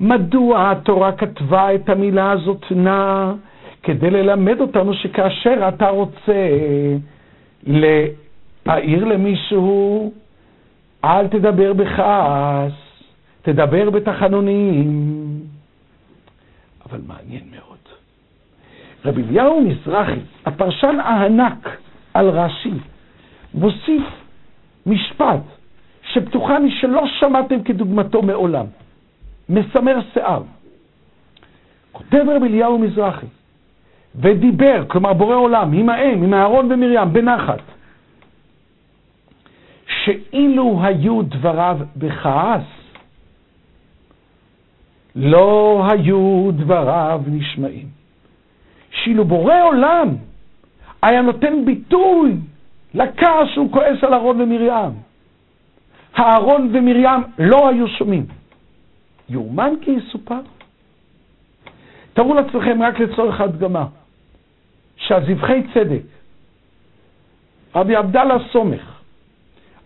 [0.00, 3.32] מדוע התורה כתבה את המילה הזאת נא?
[3.82, 6.48] כדי ללמד אותנו שכאשר אתה רוצה
[7.66, 10.12] להעיר למישהו,
[11.04, 12.72] אל תדבר בכעס,
[13.42, 15.40] תדבר בתחנונים.
[16.90, 17.78] אבל מעניין מאוד.
[19.04, 21.68] רבי אליהו מזרחי, הפרשן הענק
[22.14, 22.70] על רש"י,
[23.54, 24.02] מוסיף
[24.86, 25.40] משפט
[26.12, 28.66] שפתוחני שלא שמעתם כדוגמתו מעולם.
[29.52, 30.42] מסמר שיער.
[31.92, 33.26] כותב רבי אליהו מזרחי,
[34.16, 37.60] ודיבר, כלומר בורא עולם, עם האם, עם אהרון ומרים, בנחת,
[39.86, 42.62] שאילו היו דבריו בכעס,
[45.16, 47.86] לא היו דבריו נשמעים.
[48.90, 50.08] שאילו בורא עולם
[51.02, 52.36] היה נותן ביטוי
[52.94, 54.92] לכעס שהוא כועס על אהרון ומרים,
[56.18, 58.26] אהרון ומרים לא היו שומעים.
[59.28, 60.40] יאומן כי יסופר?
[62.12, 63.86] תארו לעצמכם רק לצורך ההדגמה.
[64.96, 66.02] שהזבחי צדק,
[67.74, 69.00] רבי עבדאללה סומך,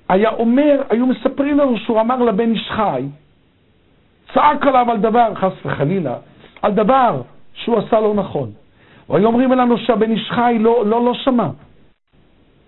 [0.09, 3.05] היה אומר, היו מספרים לנו שהוא אמר לבן איש חי,
[4.35, 6.16] צעק עליו על דבר, חס וחלילה,
[6.62, 7.22] על דבר
[7.55, 8.51] שהוא עשה לא נכון.
[9.09, 11.49] והיו אומרים לנו שהבן איש חי לא, לא, לא שמע.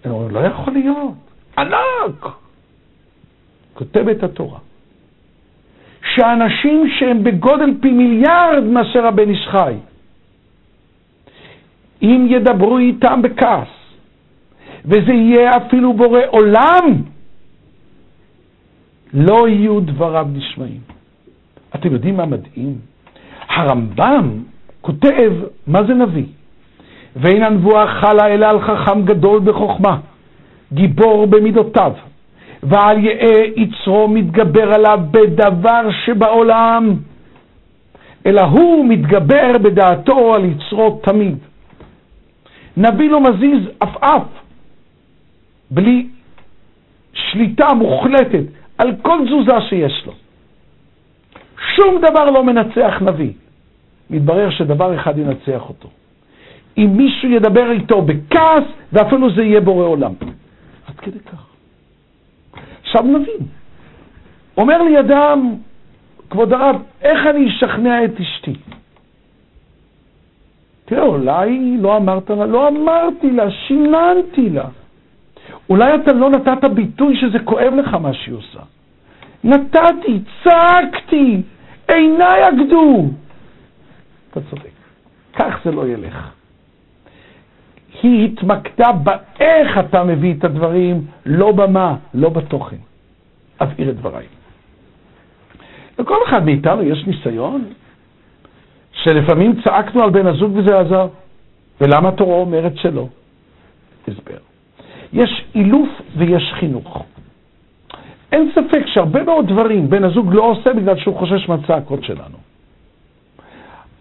[0.05, 1.15] הם אומרים, לא יכול להיות,
[1.59, 2.27] ענק!
[3.75, 4.59] כותבת התורה,
[6.15, 9.75] שאנשים שהם בגודל פי מיליארד מאשר הבן איש חי,
[12.03, 13.69] אם ידברו איתם בכעס,
[14.85, 17.03] וזה יהיה אפילו בורא עולם,
[19.15, 20.81] לא יהיו דבריו נשמעים.
[21.75, 22.79] אתם יודעים מה מדהים?
[23.49, 24.31] הרמב"ם
[24.81, 25.33] כותב
[25.67, 26.27] מה זה נביא.
[27.17, 29.99] ואין הנבואה חלה אלא על חכם גדול בחוכמה,
[30.73, 31.93] גיבור במידותיו,
[32.63, 36.97] ועל יאה יצרו מתגבר עליו בדבר שבעולם,
[38.27, 41.37] אלא הוא מתגבר בדעתו על יצרו תמיד.
[42.77, 44.23] נביא לא מזיז עפעף,
[45.71, 46.07] בלי
[47.13, 48.45] שליטה מוחלטת
[48.79, 50.13] על כל תזוזה שיש לו.
[51.77, 53.33] שום דבר לא מנצח נביא.
[54.11, 55.89] מתברר שדבר אחד ינצח אותו.
[56.79, 60.13] אם מישהו ידבר איתו בכעס, ואפילו זה יהיה בורא עולם.
[60.87, 61.48] עד כדי כך.
[62.99, 63.47] עכשיו נבין.
[64.57, 65.55] אומר לי אדם,
[66.31, 68.55] כבוד הרב, איך אני אשכנע את אשתי?
[70.85, 74.65] תראה, אולי לא אמרת לה, לא אמרתי לה, שיננתי לה.
[75.71, 78.61] אולי אתה לא נתת ביטוי שזה כואב לך מה שהיא עושה.
[79.45, 81.43] נתתי, צעקתי,
[81.89, 83.11] עיניי אגדו.
[84.31, 84.71] אתה צודק,
[85.33, 86.31] כך זה לא ילך.
[88.03, 92.88] היא התמקדה באיך אתה מביא את הדברים, לא במה, לא בתוכן.
[93.61, 94.27] אבהיר את דבריי.
[95.99, 97.65] לכל אחד מאיתנו יש ניסיון
[98.93, 101.09] שלפעמים צעקנו על בן הזוג וזה עזר.
[101.81, 103.09] ולמה התורה אומרת שלא?
[104.09, 104.39] הסבר.
[105.13, 107.05] יש אילוף ויש חינוך.
[108.33, 112.37] אין ספק שהרבה מאוד דברים בן הזוג לא עושה בגלל שהוא חושש מהצעקות שלנו.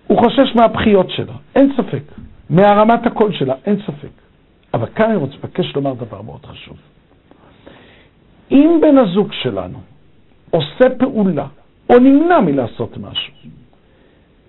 [0.07, 2.03] הוא חושש מהבכיות שלה, אין ספק.
[2.49, 4.09] מהרמת הקול שלה, אין ספק.
[4.73, 6.77] אבל כאן אני רוצה לבקש לומר דבר מאוד חשוב.
[8.51, 9.79] אם בן הזוג שלנו
[10.49, 11.45] עושה פעולה
[11.89, 13.33] או נמנע מלעשות משהו,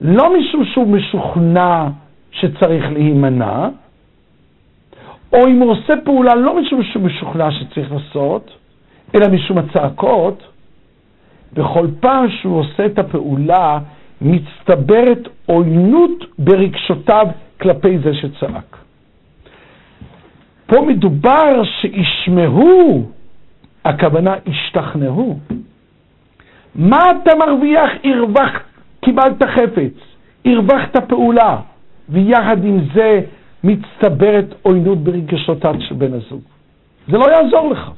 [0.01, 1.89] לא משום שהוא משוכנע
[2.31, 3.69] שצריך להימנע,
[5.33, 8.51] או אם הוא עושה פעולה לא משום שהוא משוכנע שצריך לעשות,
[9.15, 10.43] אלא משום הצעקות,
[11.53, 13.79] בכל פעם שהוא עושה את הפעולה,
[14.21, 17.27] מצטברת עוינות ברגשותיו
[17.61, 18.77] כלפי זה שצעק.
[20.67, 23.11] פה מדובר שישמעו,
[23.88, 25.38] הכוונה השתכנעו.
[26.74, 27.90] מה אתה מרוויח?
[28.05, 28.62] הרווחת,
[29.05, 29.96] קיבלת חפץ,
[30.44, 31.57] הרווחת פעולה,
[32.09, 33.20] ויחד עם זה
[33.64, 36.40] מצטברת עוינות ברגשותיו של בן הזוג.
[37.09, 37.90] זה לא יעזור לך.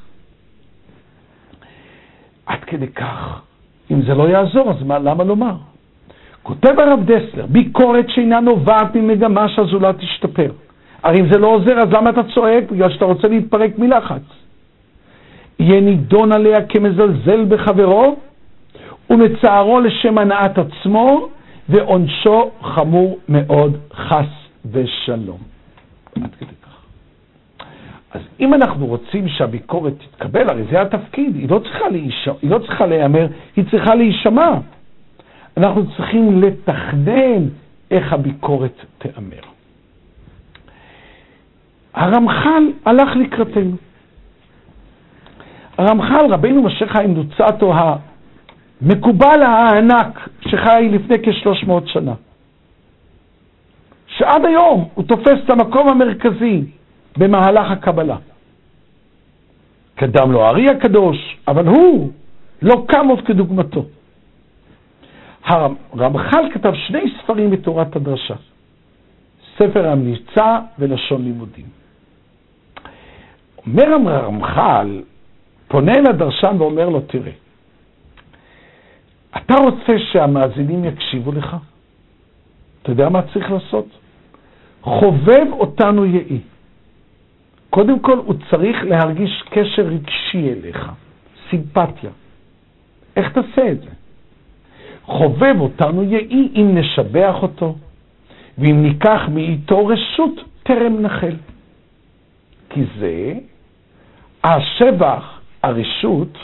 [2.47, 3.41] עד כדי כך,
[3.91, 5.55] אם זה לא יעזור, אז מה, למה לומר?
[6.43, 10.51] כותב הרב דסלר, ביקורת שאינה נובעת ממגמה שהזולת תשתפר.
[11.03, 12.71] הרי אם זה לא עוזר, אז למה אתה צועק?
[12.71, 14.23] בגלל שאתה רוצה להתפרק מלחץ.
[15.61, 18.17] יהיה נידון עליה כמזלזל בחברו,
[19.11, 21.29] ומצערו לשם הנעת עצמו,
[21.69, 24.27] ועונשו חמור מאוד, חס
[24.73, 25.39] ושלום.
[26.17, 26.77] עד כדי כך.
[28.15, 32.59] אז אם אנחנו רוצים שהביקורת תתקבל, הרי זה התפקיד, היא לא צריכה, להישמע, היא לא
[32.59, 34.51] צריכה להיאמר, היא צריכה להישמע.
[35.57, 37.43] אנחנו צריכים לתכנן
[37.91, 39.45] איך הביקורת תיאמר.
[41.95, 43.77] הרמח"ל הלך לקראתנו.
[45.81, 47.73] הרמח"ל, רבינו משה חיים דוצטו
[48.83, 52.15] המקובל הענק שחי לפני כ-300 שנה,
[54.07, 56.65] שעד היום הוא תופס את המקום המרכזי
[57.19, 58.17] במהלך הקבלה.
[59.95, 62.11] קדם לו הארי הקדוש, אבל הוא
[62.63, 63.85] לא קם עוד כדוגמתו.
[65.45, 68.35] הרמח"ל כתב שני ספרים בתורת הדרשה,
[69.59, 71.67] ספר המבצע ולשון לימודים.
[73.67, 75.03] אומר הרמח"ל,
[75.71, 77.33] פונה אל הדרשן ואומר לו, תראה,
[79.37, 81.57] אתה רוצה שהמאזינים יקשיבו לך?
[82.83, 83.87] אתה יודע מה צריך לעשות?
[84.83, 86.41] חובב אותנו יהי.
[87.71, 90.91] קודם כל, הוא צריך להרגיש קשר רגשי אליך,
[91.51, 92.11] סימפתיה.
[93.17, 93.91] איך תעשה את זה?
[95.05, 97.77] חובב אותנו יהי אם נשבח אותו,
[98.59, 101.37] ואם ניקח מאיתו רשות טרם נחל.
[102.71, 103.35] כי זה,
[104.45, 106.39] השבח, הרשות,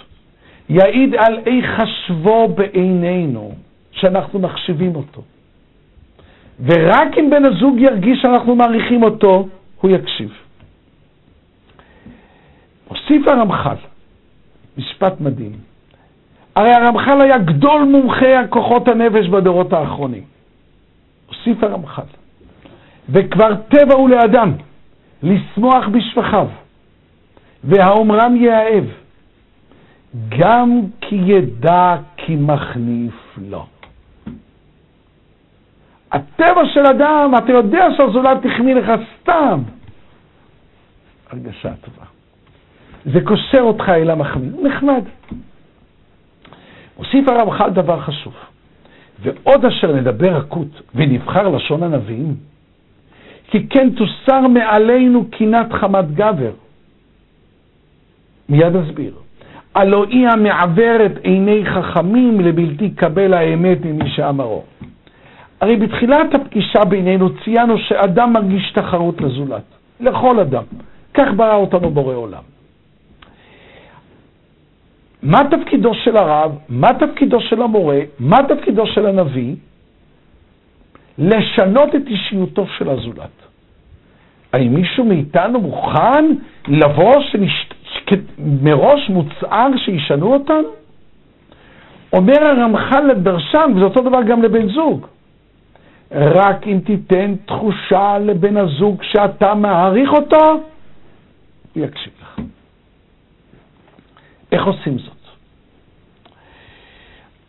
[0.68, 3.54] יעיד על איך חשבו בעינינו,
[3.92, 5.22] שאנחנו מחשיבים אותו.
[6.64, 9.48] ורק אם בן הזוג ירגיש שאנחנו מעריכים אותו,
[9.80, 10.32] הוא יקשיב.
[12.88, 13.76] הוסיף הרמח"ל,
[14.78, 15.52] משפט מדהים.
[16.56, 20.22] הרי הרמח"ל היה גדול מומחי הכוחות הנפש בדורות האחרונים.
[21.26, 22.02] הוסיף הרמח"ל,
[23.08, 24.52] וכבר טבע הוא לאדם
[25.22, 26.48] לשמוח בשפחיו,
[27.64, 28.84] והאומרם יאהב,
[30.28, 33.66] גם כי ידע כי מחניף לו.
[36.12, 39.62] הטבע של אדם, אתה יודע שהזולת החמיא לך סתם.
[41.30, 42.04] הרגשה טובה.
[43.04, 45.02] זה קושר אותך אל המחמיא, נחמד.
[46.96, 48.34] הוסיף הרמח"ל דבר חשוב.
[49.18, 52.34] ועוד אשר נדבר רכות ונבחר לשון הנביאים,
[53.50, 56.52] כי כן תוסר מעלינו קינת חמת גבר.
[58.48, 59.25] מיד אסביר.
[59.76, 64.62] הלא היא המעוורת עיני חכמים לבלתי קבל האמת ממי שאמרו.
[65.60, 69.62] הרי בתחילת הפגישה בינינו ציינו שאדם מרגיש תחרות לזולת,
[70.00, 70.62] לכל אדם.
[71.14, 72.42] כך ברא אותנו בורא עולם.
[75.22, 76.52] מה תפקידו של הרב?
[76.68, 78.00] מה תפקידו של המורה?
[78.18, 79.54] מה תפקידו של הנביא?
[81.18, 83.36] לשנות את אישיותו של הזולת.
[84.52, 86.24] האם מישהו מאיתנו מוכן
[86.68, 87.68] לבוא שנש...
[88.38, 90.68] מראש מוצהר שישנו אותנו?
[92.12, 95.06] אומר הרמח"ל לדרשן, וזה אותו דבר גם לבן זוג,
[96.12, 100.42] רק אם תיתן תחושה לבן הזוג שאתה מעריך אותו,
[101.74, 102.40] הוא יקשיב לך.
[104.52, 105.12] איך עושים זאת?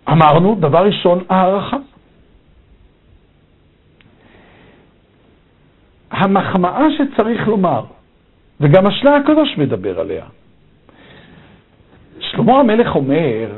[0.09, 1.77] אמרנו, דבר ראשון, הערכה.
[6.11, 7.83] המחמאה שצריך לומר,
[8.61, 10.25] וגם השלה הקדוש מדבר עליה.
[12.19, 13.49] שלמה המלך אומר,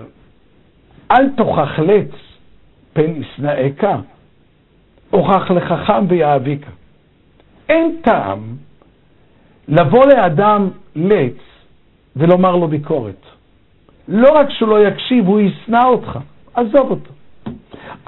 [1.12, 2.12] אל תוכח לץ
[2.93, 3.86] פן ישנאך,
[5.10, 6.69] הוכח לחכם ויאביקה.
[7.69, 8.39] אין טעם
[9.67, 11.38] לבוא לאדם לץ
[12.15, 13.26] ולומר לו ביקורת.
[14.08, 16.19] לא רק שהוא לא יקשיב, הוא ישנא אותך.
[16.54, 17.12] עזוב אותו.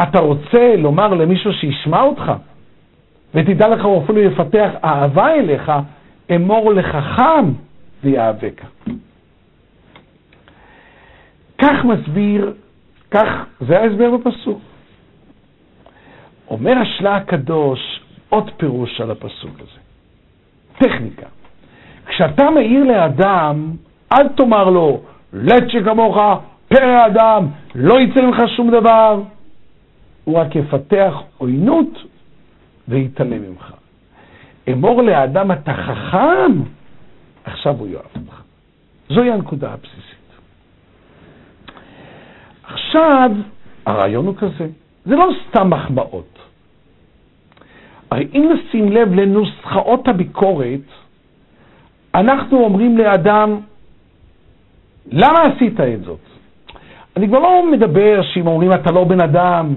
[0.03, 2.31] אתה רוצה לומר למישהו שישמע אותך,
[3.35, 5.71] ותדע לך, הוא אפילו יפתח אהבה אליך,
[6.35, 7.45] אמור לחכם
[8.03, 8.67] ויאבקה.
[11.62, 12.54] כך מסביר,
[13.12, 13.28] כך,
[13.67, 14.60] זה ההסבר בפסוק.
[16.50, 19.80] אומר השלה הקדוש עוד פירוש על הפסוק הזה.
[20.78, 21.26] טכניקה.
[22.06, 23.71] כשאתה מעיר לאדם,
[24.13, 25.02] אל תאמר לו,
[25.34, 26.17] לט שכמוך,
[26.67, 29.21] פרא אדם, לא יצא ממך שום דבר.
[30.24, 31.89] הוא רק יפתח עוינות
[32.88, 33.74] ויתעלם ממך.
[34.71, 36.52] אמור לאדם אתה חכם,
[37.43, 38.41] עכשיו הוא יאהב אותך.
[39.10, 40.20] זוהי הנקודה הבסיסית.
[42.73, 43.31] עכשיו,
[43.86, 44.67] הרעיון הוא כזה,
[45.05, 46.39] זה לא סתם מחמאות.
[48.12, 50.79] הרי אם נשים לב לנוסחאות הביקורת,
[52.15, 53.60] אנחנו אומרים לאדם,
[55.12, 56.19] למה עשית את זאת?
[57.17, 59.73] אני כבר לא מדבר שאם אומרים אתה לא בן אדם,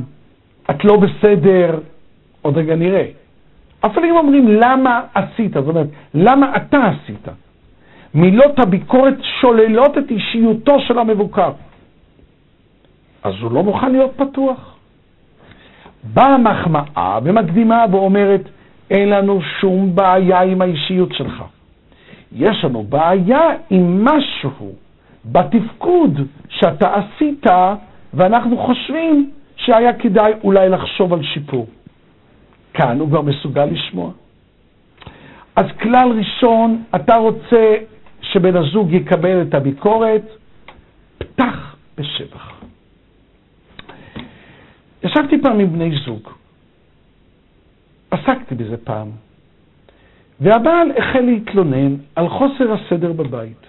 [0.70, 1.78] את לא בסדר,
[2.42, 3.06] עוד רגע נראה.
[3.80, 7.28] אפילו אם אומרים למה עשית, זאת אומרת, למה אתה עשית?
[8.14, 11.50] מילות הביקורת שוללות את אישיותו של המבוקר.
[13.24, 14.76] אז הוא לא מוכן להיות פתוח.
[16.14, 18.40] באה מחמאה ומקדימה ואומרת,
[18.90, 21.42] אין לנו שום בעיה עם האישיות שלך.
[22.32, 24.72] יש לנו בעיה עם משהו
[25.24, 27.46] בתפקוד שאתה עשית,
[28.14, 31.66] ואנחנו חושבים שהיה כדאי אולי לחשוב על שיפור.
[32.74, 34.10] כאן הוא כבר מסוגל לשמוע.
[35.56, 37.74] אז כלל ראשון, אתה רוצה
[38.20, 40.22] שבן הזוג יקבל את הביקורת,
[41.18, 42.53] פתח בשבח.
[45.04, 46.28] ישבתי פעם עם בני זוג,
[48.10, 49.08] עסקתי בזה פעם,
[50.40, 53.66] והבעל החל להתלונן על חוסר הסדר בבית.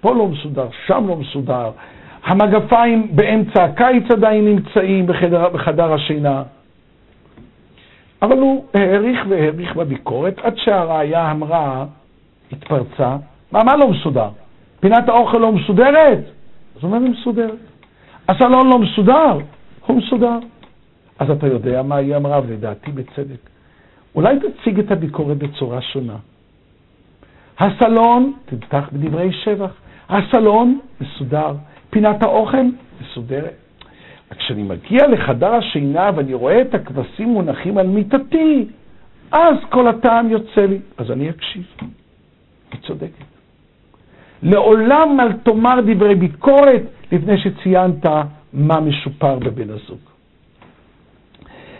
[0.00, 1.70] פה לא מסודר, שם לא מסודר,
[2.24, 6.42] המגפיים באמצע הקיץ עדיין נמצאים בחדר, בחדר השינה.
[8.22, 11.84] אבל הוא העריך והעריך בביקורת עד שהראיה אמרה,
[12.52, 13.16] התפרצה,
[13.52, 14.28] מה, מה לא מסודר?
[14.80, 16.18] פינת האוכל לא מסודרת?
[16.76, 17.58] אז הוא אומר, היא מסודרת.
[18.28, 19.38] הסלון לא מסודר?
[19.86, 20.38] הוא מסודר.
[21.18, 23.50] אז אתה יודע מה היא אמרה, ולדעתי בצדק.
[24.14, 26.16] אולי תציג את הביקורת בצורה שונה.
[27.58, 29.70] הסלון, תפתח בדברי שבח,
[30.08, 31.54] הסלון מסודר,
[31.90, 32.56] פינת האוכל
[33.00, 33.54] מסודרת.
[34.38, 38.66] כשאני מגיע לחדר השינה ואני רואה את הכבשים מונחים על מיטתי,
[39.32, 40.78] אז כל הטעם יוצא לי.
[40.98, 41.62] אז אני אקשיב.
[42.72, 43.24] היא צודקת.
[44.42, 48.06] לעולם אל תאמר דברי ביקורת לפני שציינת
[48.52, 49.98] מה משופר בבן הזוג.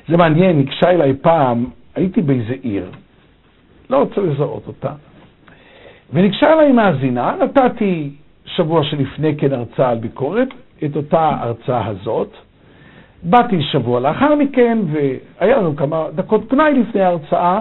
[0.09, 2.91] זה מעניין, ניגשה אליי פעם, הייתי באיזה עיר,
[3.91, 4.93] לא רוצה לזהות אותה,
[6.13, 8.11] וניגשה אליי מאזינה, נתתי
[8.45, 10.49] שבוע שלפני כן הרצאה על ביקורת,
[10.85, 12.31] את אותה הרצאה הזאת.
[13.23, 17.61] באתי שבוע לאחר מכן, והיה לנו כמה דקות פנאי לפני ההרצאה,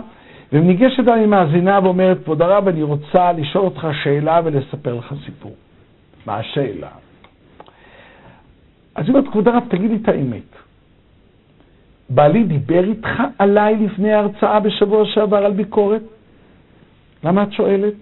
[0.53, 5.55] וניגשת אליי מאזינה ואומרת, כבוד הרב, אני רוצה לשאול אותך שאלה ולספר לך סיפור.
[6.25, 6.87] מה השאלה?
[8.95, 10.49] אז היא אומרת, כבוד הרב, תגיד לי את האמת.
[12.09, 16.01] בעלי דיבר איתך עליי לפני ההרצאה בשבוע שעבר על ביקורת?
[17.23, 17.93] למה את שואלת?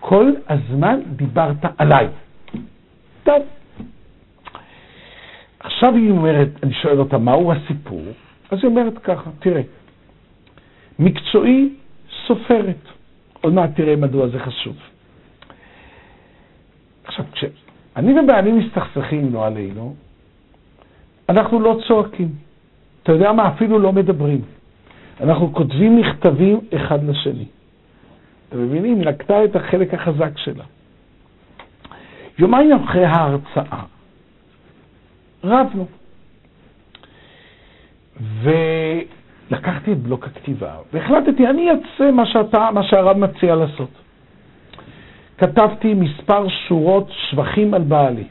[0.00, 2.08] כל הזמן דיברת עליי.
[3.24, 3.42] טוב.
[5.60, 8.02] עכשיו היא אומרת, אני שואל אותה, מהו הסיפור?
[8.50, 9.62] אז היא אומרת ככה, תראה,
[10.98, 11.68] מקצועי,
[12.26, 12.76] סופרת.
[13.40, 14.76] עוד מעט תראה מדוע זה חשוב.
[17.04, 17.24] עכשיו,
[17.92, 19.94] כשאני ובעלים מסתכסכים, לא עלינו,
[21.28, 22.28] אנחנו לא צועקים.
[23.02, 23.48] אתה יודע מה?
[23.48, 24.40] אפילו לא מדברים.
[25.20, 27.44] אנחנו כותבים מכתבים אחד לשני.
[28.48, 28.98] אתם מבינים?
[28.98, 30.64] היא לקטה את החלק החזק שלה.
[32.38, 33.82] יומיים אחרי ההרצאה,
[35.44, 35.86] רבנו.
[38.42, 42.24] ולקחתי את בלוק הכתיבה, והחלטתי, אני אעשה מה,
[42.70, 43.90] מה שהרב מציע לעשות.
[45.42, 48.24] כתבתי מספר שורות שבחים על בעלי.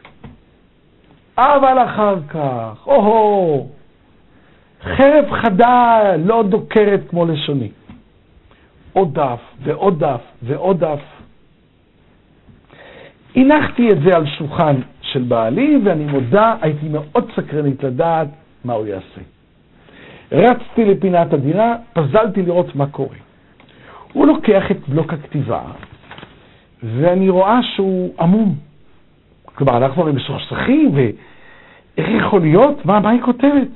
[1.38, 3.68] אבל אחר כך, או-הו,
[4.84, 7.70] חרב חדה לא דוקרת כמו לשוני.
[8.94, 11.00] עוד דף ועוד דף ועוד דף.
[13.36, 18.28] הנחתי את זה על שולחן של בעלי, ואני מודה, הייתי מאוד סקרנית לדעת
[18.66, 19.22] מה הוא יעשה.
[20.32, 23.18] רצתי לפינת הדירה, פזלתי לראות מה קורה.
[24.14, 25.62] הוא לוקח את בלוק הכתיבה,
[26.84, 28.56] ואני רואה שהוא עמום.
[29.46, 32.86] כלומר, אנחנו הרי מסוכסכים, ואיך יכול להיות?
[32.86, 33.68] מה, מה היא כותבת?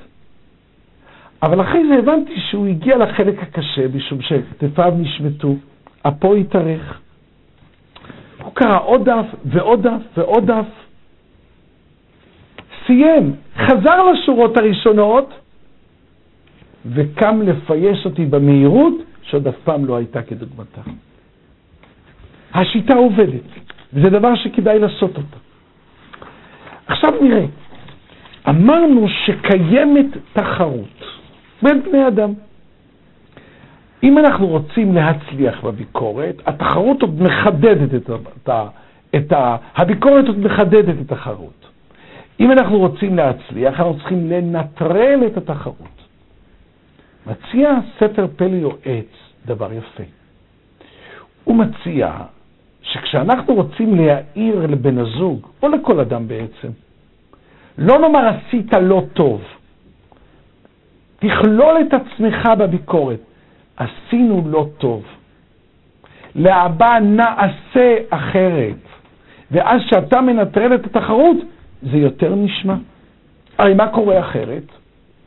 [1.44, 5.56] אבל אחרי זה הבנתי שהוא הגיע לחלק הקשה, משום שכתפיו נשמטו,
[6.02, 7.00] אפו התארך.
[8.44, 10.66] הוא קרא עוד דף ועוד דף ועוד דף.
[12.88, 15.34] סיים, חזר לשורות הראשונות,
[16.86, 20.82] וקם לפייס אותי במהירות שעוד אף פעם לא הייתה כדוגמתה.
[22.56, 23.42] השיטה עובדת,
[23.94, 25.38] וזה דבר שכדאי לעשות אותה.
[26.88, 27.46] עכשיו נראה,
[28.50, 31.04] אמרנו שקיימת תחרות
[31.62, 32.34] בין בני אדם.
[34.04, 38.50] אם אנחנו רוצים להצליח בביקורת, התחרות עוד מחדדת את, את,
[39.16, 39.56] את ה...
[39.76, 41.66] הביקורת עוד מחדדת את התחרות.
[42.40, 45.96] אם אנחנו רוצים להצליח, אנחנו צריכים לנטרל את התחרות.
[47.28, 49.12] מציע ספר פלא יועץ
[49.46, 50.04] דבר יפה.
[51.44, 52.12] הוא מציע
[52.92, 56.70] שכשאנחנו רוצים להעיר לבן הזוג, או לכל אדם בעצם,
[57.78, 59.42] לא נאמר עשית לא טוב,
[61.20, 63.20] תכלול את עצמך בביקורת.
[63.78, 65.04] עשינו לא טוב.
[66.36, 68.76] להבא נעשה אחרת.
[69.52, 71.38] ואז כשאתה מנטרל את התחרות,
[71.82, 72.76] זה יותר נשמע.
[73.58, 74.64] הרי מה קורה אחרת,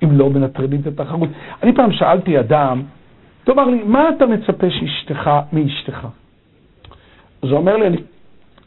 [0.05, 1.29] אם לא מנטרלים את התחרות?
[1.63, 2.83] אני פעם שאלתי אדם,
[3.45, 6.07] תאמר לי, מה אתה מצפה שאשתך, מאשתך?
[7.43, 7.97] אז הוא אומר לי, אני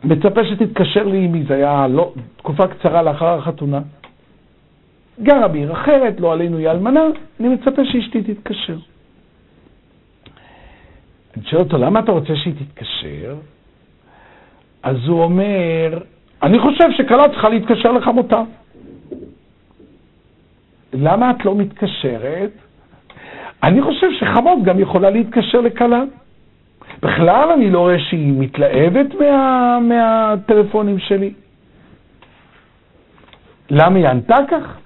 [0.03, 3.81] מצפה שתתקשר לאמי, זה היה לא, תקופה קצרה לאחר החתונה.
[5.21, 7.03] גרה בעיר אחרת, לא עלינו היא אלמנה,
[7.39, 8.77] אני מצפה שאשתי תתקשר.
[11.37, 13.35] אני שואל אותו, למה אתה רוצה שהיא תתקשר?
[14.83, 15.99] אז הוא אומר,
[16.43, 18.43] אני חושב שכלה צריכה להתקשר לחמותה.
[20.93, 22.51] למה את לא מתקשרת?
[23.63, 26.03] אני חושב שחמות גם יכולה להתקשר לכלה.
[27.01, 31.33] בכלל אני לא רואה שהיא מתלהבת מה, מהטלפונים שלי.
[33.69, 34.77] למה היא ענתה כך?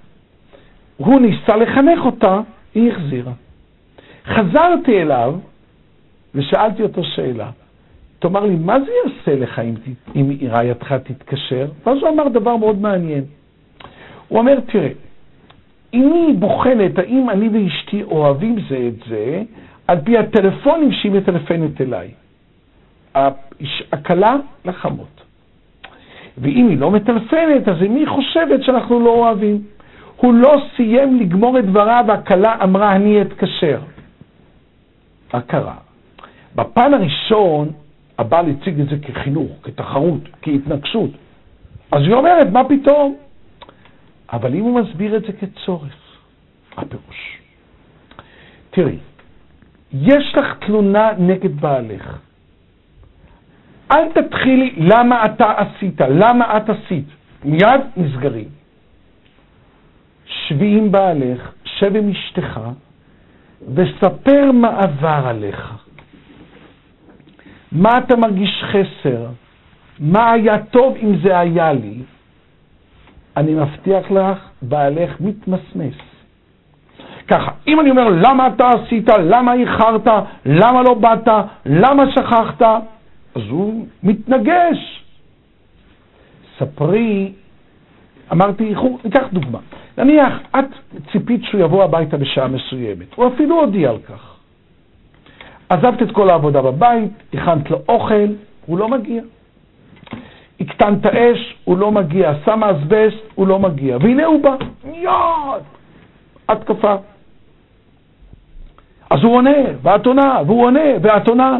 [0.96, 2.40] הוא ניסה לחנך אותה,
[2.74, 3.32] היא החזירה.
[4.26, 5.34] חזרתי אליו
[6.34, 7.50] ושאלתי אותו שאלה.
[8.18, 9.74] תאמר לי, מה זה יעשה לך אם,
[10.16, 11.68] אם רעייתך תתקשר?
[11.86, 13.24] ואז הוא אמר דבר מאוד מעניין.
[14.28, 14.88] הוא אומר, תראה,
[15.94, 19.42] אם היא בוחנת האם אני ואשתי אוהבים זה את זה,
[19.86, 22.10] על פי הטלפונים שהיא מטלפנת אליי.
[23.92, 25.20] הכלה לחמות.
[26.38, 29.62] ואם היא לא מטלפנת, אז אם היא חושבת שאנחנו לא אוהבים.
[30.16, 33.80] הוא לא סיים לגמור את דבריו, והכלה אמרה, אני אתקשר.
[35.34, 35.74] מה קרה?
[36.54, 37.68] בפן הראשון,
[38.18, 41.10] הבעל הציג את זה כחינוך, כתחרות, כהתנגשות.
[41.92, 43.16] אז היא אומרת, מה פתאום?
[44.32, 45.94] אבל אם הוא מסביר את זה כצורך,
[46.76, 47.38] הפירוש.
[48.70, 48.98] תראי,
[49.92, 52.18] יש לך תלונה נגד בעלך.
[53.92, 57.04] אל תתחילי למה אתה עשית, למה את עשית.
[57.44, 58.48] מיד נסגרים.
[60.26, 62.60] שבי עם בעלך, שב עם אשתך,
[63.74, 65.72] וספר מה עבר עליך.
[67.72, 69.26] מה אתה מרגיש חסר?
[70.00, 72.02] מה היה טוב אם זה היה לי?
[73.36, 76.05] אני מבטיח לך, בעלך מתמסמס.
[77.28, 80.06] ככה, אם אני אומר, למה אתה עשית, למה איחרת,
[80.46, 81.28] למה לא באת,
[81.66, 82.62] למה שכחת,
[83.34, 85.02] אז הוא מתנגש.
[86.58, 87.32] ספרי,
[88.32, 88.74] אמרתי,
[89.04, 89.58] ניקח דוגמה.
[89.98, 90.64] נניח, את
[91.12, 94.36] ציפית שהוא יבוא הביתה בשעה מסוימת, הוא אפילו הודיע על כך.
[95.68, 98.26] עזבת את כל העבודה בבית, הכנת לו אוכל,
[98.66, 99.22] הוא לא מגיע.
[100.60, 103.96] הקטנת אש, הוא לא מגיע, שם אסבסט, הוא לא מגיע.
[104.00, 105.62] והנה הוא בא, מיד,
[106.48, 106.94] התקפה.
[109.10, 111.58] אז הוא עונה, ואת עונה, והוא עונה, ואת עונה.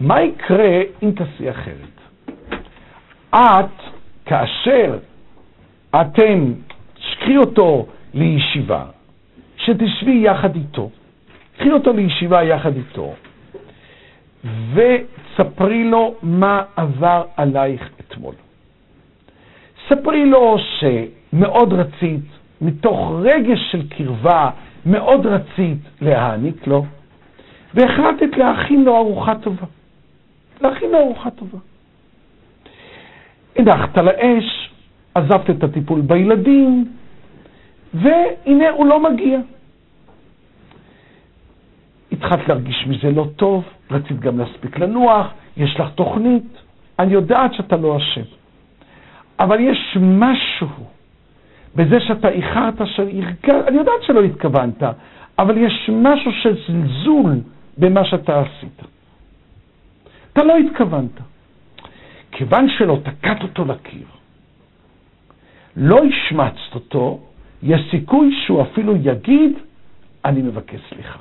[0.00, 2.00] מה יקרה אם תעשי אחרת?
[3.34, 3.82] את,
[4.24, 4.98] כאשר
[6.00, 6.52] אתם,
[6.96, 8.84] שקחי אותו לישיבה,
[9.56, 10.90] שתשבי יחד איתו,
[11.58, 13.14] קחי אותו לישיבה יחד איתו,
[14.74, 18.34] וספרי לו מה עבר עלייך אתמול.
[19.88, 22.24] ספרי לו שמאוד רצית,
[22.60, 24.50] מתוך רגש של קרבה,
[24.86, 26.84] מאוד רצית להעניק לו,
[27.74, 29.66] והחלטת להכין לו ארוחה טובה.
[30.60, 31.58] להכין לו ארוחה טובה.
[33.56, 34.70] הנחת על האש,
[35.14, 36.92] עזבת את הטיפול בילדים,
[37.94, 39.38] והנה הוא לא מגיע.
[42.12, 45.26] התחלת להרגיש מזה לא טוב, רצית גם להספיק לנוח,
[45.56, 46.58] יש לך תוכנית,
[46.98, 48.22] אני יודעת שאתה לא אשם.
[49.40, 50.68] אבל יש משהו
[51.76, 54.82] בזה שאתה איחרת, שהרגע, אני יודעת שלא התכוונת,
[55.38, 57.32] אבל יש משהו של זלזול
[57.78, 58.82] במה שאתה עשית.
[60.32, 61.20] אתה לא התכוונת.
[62.32, 64.06] כיוון שלא תקעת אותו לקיר,
[65.76, 67.20] לא השמצת אותו,
[67.62, 69.52] יש סיכוי שהוא אפילו יגיד,
[70.24, 71.18] אני מבקש סליחה.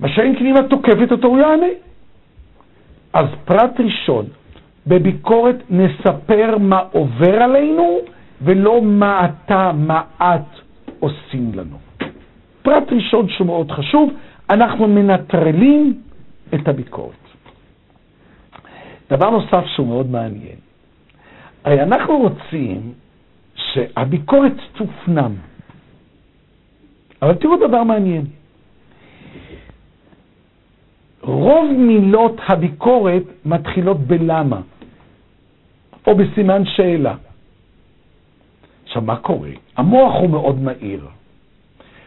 [0.00, 1.66] מה שאין כן אם את תוקפת אותו, הוא יענה.
[3.12, 4.26] אז פרט ראשון,
[4.86, 7.98] בביקורת נספר מה עובר עלינו,
[8.42, 10.60] ולא מה אתה, מה את
[11.00, 11.76] עושים לנו.
[12.62, 14.10] פרט ראשון שהוא מאוד חשוב,
[14.50, 16.00] אנחנו מנטרלים
[16.54, 17.14] את הביקורת.
[19.10, 20.56] דבר נוסף שהוא מאוד מעניין,
[21.64, 22.92] הרי אנחנו רוצים
[23.54, 25.32] שהביקורת תופנם.
[27.22, 28.24] אבל תראו דבר מעניין.
[31.22, 34.60] רוב מילות הביקורת מתחילות בלמה,
[36.06, 37.14] או בסימן שאלה.
[38.94, 39.48] עכשיו, מה קורה?
[39.76, 41.00] המוח הוא מאוד מהיר.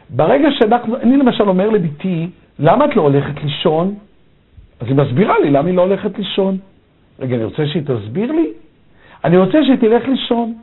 [0.09, 2.27] ברגע שאנחנו, אני למשל אומר לביתי,
[2.59, 3.95] למה את לא הולכת לישון?
[4.79, 6.57] אז היא מסבירה לי למה היא לא הולכת לישון.
[7.19, 8.47] רגע, אני רוצה שהיא תסביר לי?
[9.23, 10.53] אני רוצה שהיא תלך לישון.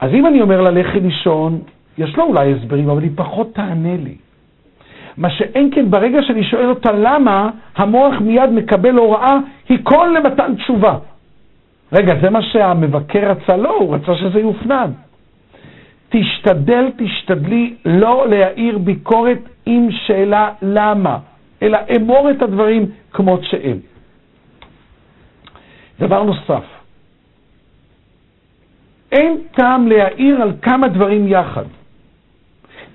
[0.00, 1.60] אז אם אני אומר לה לכי לישון,
[1.98, 4.14] יש לה אולי הסברים, אבל היא פחות תענה לי.
[5.16, 10.54] מה שאין כן, ברגע שאני שואל אותה למה, המוח מיד מקבל הוראה, היא כל למתן
[10.54, 10.98] תשובה.
[11.92, 13.56] רגע, זה מה שהמבקר רצה?
[13.56, 14.90] לא, הוא רצה שזה יופנם.
[16.10, 21.18] תשתדל, תשתדלי לא להעיר ביקורת עם שאלה למה,
[21.62, 23.78] אלא אמור את הדברים כמות שהם.
[26.00, 26.64] דבר נוסף,
[29.12, 31.64] אין טעם להעיר על כמה דברים יחד.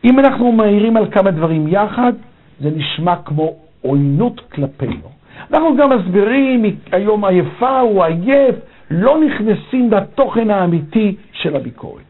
[0.03, 2.13] אם אנחנו מעירים על כמה דברים יחד,
[2.59, 5.09] זה נשמע כמו עוינות כלפינו.
[5.53, 8.55] אנחנו גם מסבירים, היום עייפה, הוא עייף,
[8.91, 12.04] לא נכנסים לתוכן האמיתי של הביקורת.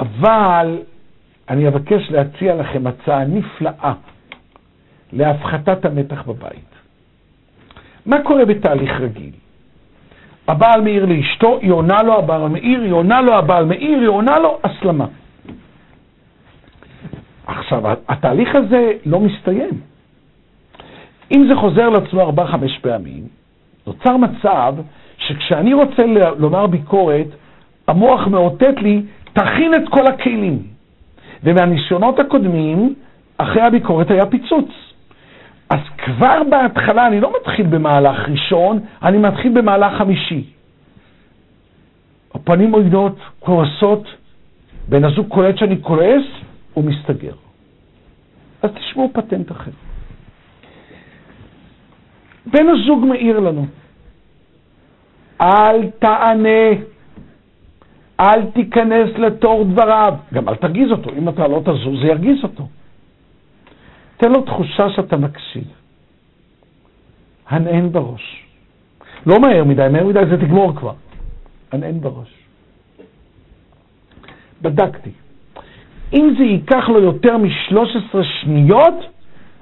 [0.00, 0.78] אבל
[1.48, 3.92] אני אבקש להציע לכם הצעה נפלאה
[5.12, 6.70] להפחתת המתח בבית.
[8.06, 9.30] מה קורה בתהליך רגיל?
[10.48, 14.38] הבעל מעיר לאשתו, היא עונה לו, הבעל מעיר, היא עונה לו, הבעל מעיר, היא עונה
[14.38, 15.06] לו, הסלמה.
[17.46, 19.80] עכשיו, התהליך הזה לא מסתיים.
[21.32, 23.24] אם זה חוזר לעצמו ארבע-חמש פעמים,
[23.86, 24.74] נוצר מצב
[25.18, 26.02] שכשאני רוצה
[26.38, 27.26] לומר ביקורת,
[27.88, 30.62] המוח מאותת לי, תכין את כל הכלים.
[31.44, 32.94] ומהניסיונות הקודמים,
[33.38, 34.68] אחרי הביקורת היה פיצוץ.
[35.70, 40.44] אז כבר בהתחלה אני לא מתחיל במהלך ראשון, אני מתחיל במהלך חמישי.
[42.34, 44.04] הפנים עוינות, כועסות,
[44.88, 46.24] בן הזוג קולט שאני כועס,
[46.74, 47.34] הוא מסתגר.
[48.62, 49.70] אז תשמעו פטנט אחר.
[52.46, 53.66] בן הזוג מעיר לנו,
[55.40, 56.70] אל תענה,
[58.20, 60.14] אל תיכנס לתור דבריו.
[60.34, 62.68] גם אל תרגיז אותו, אם אתה לא תזוז זה ירגיז אותו.
[64.16, 65.64] תן לו תחושה שאתה מקשיב.
[67.48, 68.46] הנהן בראש.
[69.26, 70.94] לא מהר מדי, מהר מדי זה תגמור כבר.
[71.72, 72.28] הנהן בראש.
[74.62, 75.10] בדקתי.
[76.12, 78.94] אם זה ייקח לו יותר מ-13 שניות,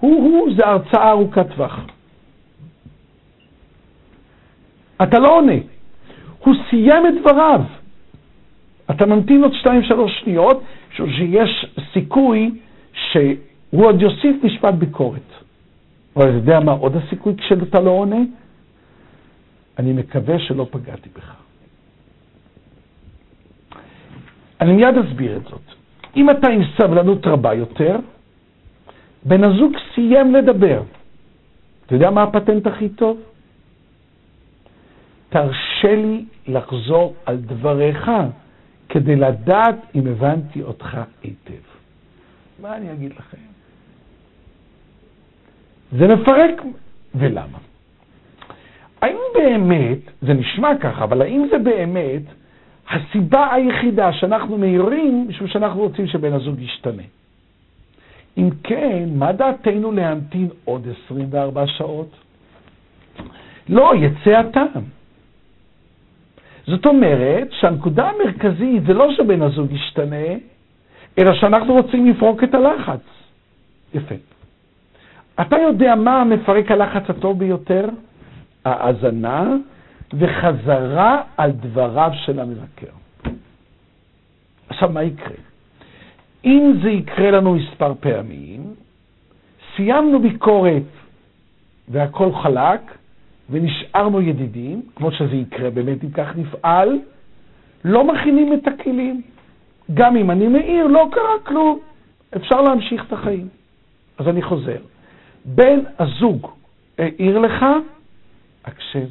[0.01, 1.81] הוא-הוא, זה הרצאה ארוכת טווח.
[5.03, 5.53] אתה לא עונה.
[6.39, 7.63] הוא סיים את דבריו.
[8.91, 9.67] אתה ממתין עוד 2-3
[10.09, 10.63] שניות,
[10.97, 12.51] שיש סיכוי
[12.93, 15.21] שהוא עוד יוסיף משפט ביקורת.
[16.17, 18.21] אבל אתה יודע מה עוד הסיכוי כשאתה לא עונה?
[19.79, 21.35] אני מקווה שלא פגעתי בך.
[24.61, 25.63] אני מיד אסביר את זאת.
[26.17, 27.97] אם אתה עם סבלנות רבה יותר,
[29.25, 30.83] בן הזוג סיים לדבר.
[31.87, 33.21] אתה יודע מה הפטנט הכי טוב?
[35.29, 38.11] תרשה לי לחזור על דבריך
[38.89, 41.63] כדי לדעת אם הבנתי אותך היטב.
[42.63, 43.37] מה אני אגיד לכם?
[45.93, 46.63] זה מפרק,
[47.15, 47.59] ולמה?
[49.01, 52.23] האם באמת, זה נשמע ככה, אבל האם זה באמת
[52.91, 57.03] הסיבה היחידה שאנחנו מעירים משום שאנחנו רוצים שבן הזוג ישתנה?
[58.39, 62.17] אם כן, מה דעתנו להמתין עוד 24 שעות?
[63.69, 64.98] לא, יצא הטעם.
[66.69, 70.27] זאת אומרת שהנקודה המרכזית זה לא שבן הזוג ישתנה,
[71.19, 73.01] אלא שאנחנו רוצים לפרוק את הלחץ.
[73.95, 74.15] יפה.
[75.41, 77.89] אתה יודע מה מפרק הלחץ הטוב ביותר?
[78.65, 79.55] האזנה
[80.13, 82.93] וחזרה על דבריו של המבקר.
[84.69, 85.37] עכשיו, מה יקרה?
[86.45, 88.75] אם זה יקרה לנו מספר פעמים,
[89.77, 90.83] סיימנו ביקורת
[91.89, 92.81] והכל חלק,
[93.51, 96.99] ונשארנו ידידים, כמו שזה יקרה באמת אם כך נפעל,
[97.85, 99.23] לא מכינים את הכלים.
[99.95, 101.79] גם אם אני מעיר, לא קרה כלום,
[102.37, 103.49] אפשר להמשיך את החיים.
[104.19, 104.81] אז אני חוזר.
[105.45, 106.47] בן הזוג
[106.99, 107.65] העיר לך,
[108.65, 109.09] הקשב.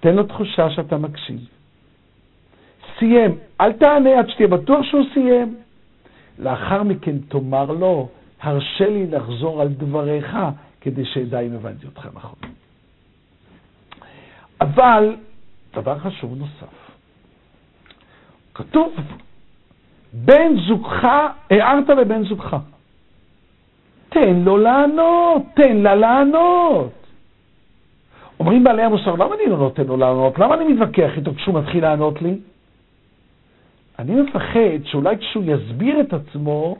[0.00, 1.40] תן לו תחושה שאתה מקשיב.
[2.98, 3.30] סיים,
[3.60, 5.54] אל תענה עד שתהיה בטוח שהוא סיים.
[6.38, 8.08] לאחר מכן תאמר לו,
[8.40, 10.36] הרשה לי לחזור על דבריך
[10.80, 12.38] כדי שאדע אם הבנתי אותך נכון.
[14.60, 15.16] אבל
[15.74, 16.90] דבר חשוב נוסף,
[18.54, 18.94] כתוב,
[20.12, 21.08] בן זוגך,
[21.50, 22.56] הערת לבן זוגך.
[24.08, 26.92] תן לו לענות, תן לה לענות.
[28.40, 30.38] אומרים בעלי המוסר, למה אני לא נותן לו לענות?
[30.38, 32.38] למה אני מתווכח איתו כשהוא מתחיל לענות לי?
[33.98, 36.76] אני מפחד שאולי כשהוא יסביר את עצמו,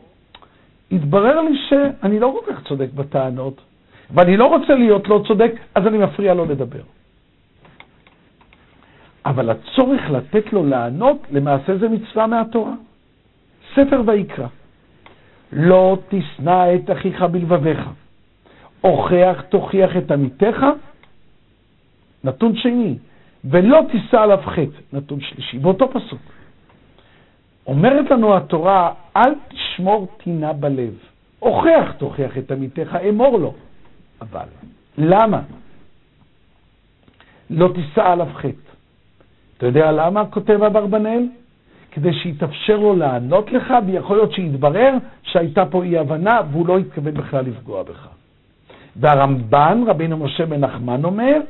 [0.90, 3.60] יתברר לי שאני לא כל כך צודק בטענות,
[4.10, 6.82] ואני לא רוצה להיות לא צודק, אז אני מפריע לו לדבר.
[9.26, 12.74] אבל הצורך לתת לו לענות, למעשה זה מצווה מהתורה.
[13.74, 14.46] ספר ויקרא.
[15.52, 17.78] לא תשנא את אחיך בלבביך,
[18.80, 20.64] הוכח תוכיח את עמיתך,
[22.24, 22.98] נתון שני,
[23.44, 26.20] ולא תישא עליו חטא, נתון שלישי, באותו פסוק.
[27.66, 30.94] אומרת לנו התורה, אל תשמור טינה בלב,
[31.38, 33.54] הוכח תוכיח את עמיתך, אמור לו.
[34.20, 34.46] אבל,
[34.98, 35.40] למה?
[37.50, 38.63] לא תישא עליו חטא.
[39.58, 41.26] אתה יודע למה כותב אברבנאל?
[41.90, 47.44] כדי שיתאפשר לו לענות לך, ויכול להיות שיתברר שהייתה פה אי-הבנה והוא לא התכוון בכלל
[47.44, 48.08] לפגוע בך.
[48.96, 51.40] והרמב"ן, רבינו משה בן נחמן אומר,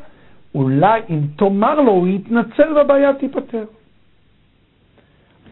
[0.54, 3.64] אולי אם תאמר לו, הוא יתנצל והבעיה תיפתר.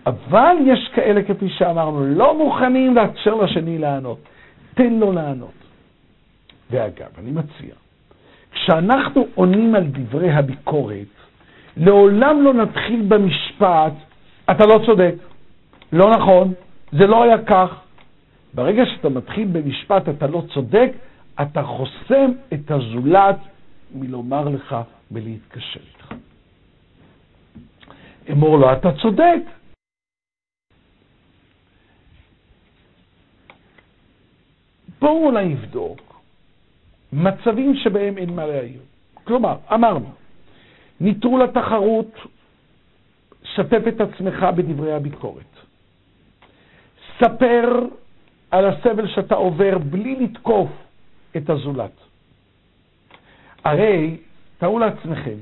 [0.06, 4.18] אבל יש כאלה, כפי שאמרנו, לא מוכנים לאפשר לשני לענות.
[4.74, 5.52] תן לו לענות.
[6.70, 7.74] ואגב, אני מציע,
[8.52, 11.21] כשאנחנו עונים על דברי הביקורת,
[11.76, 13.92] לעולם לא נתחיל במשפט,
[14.50, 15.14] אתה לא צודק,
[15.92, 16.52] לא נכון,
[16.92, 17.80] זה לא היה כך.
[18.54, 20.92] ברגע שאתה מתחיל במשפט, אתה לא צודק,
[21.42, 23.36] אתה חוסם את הזולת
[23.94, 24.76] מלומר לך
[25.10, 26.14] ולהתקשר איתך.
[28.30, 29.42] אמור לו, אתה צודק.
[35.00, 36.22] בואו אולי נבדוק
[37.12, 38.80] מצבים שבהם אין מה להעיר.
[39.24, 40.12] כלומר, אמרנו,
[41.04, 42.14] נטרול התחרות,
[43.44, 45.56] שתף את עצמך בדברי הביקורת.
[47.18, 47.86] ספר
[48.50, 50.68] על הסבל שאתה עובר בלי לתקוף
[51.36, 51.90] את הזולת.
[53.64, 54.16] הרי,
[54.58, 55.36] תארו לעצמכם,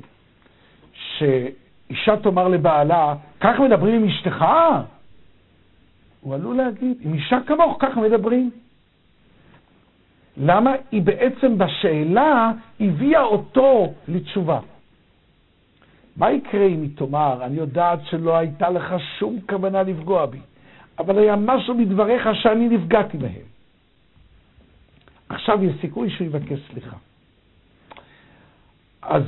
[0.93, 4.45] שאישה תאמר לבעלה, כך מדברים עם אשתך?
[6.21, 8.51] הוא עלול להגיד, עם אישה כמוך ככה מדברים.
[10.37, 10.73] למה?
[10.93, 14.61] היא בעצם בשאלה הביאה אותו לתשובה.
[16.21, 20.39] מה יקרה אם היא תאמר, אני יודעת שלא הייתה לך שום כוונה לפגוע בי,
[20.99, 23.47] אבל היה משהו מדבריך שאני נפגעתי מהם.
[25.29, 26.97] עכשיו יש סיכוי שהוא יבקש סליחה.
[29.03, 29.23] אז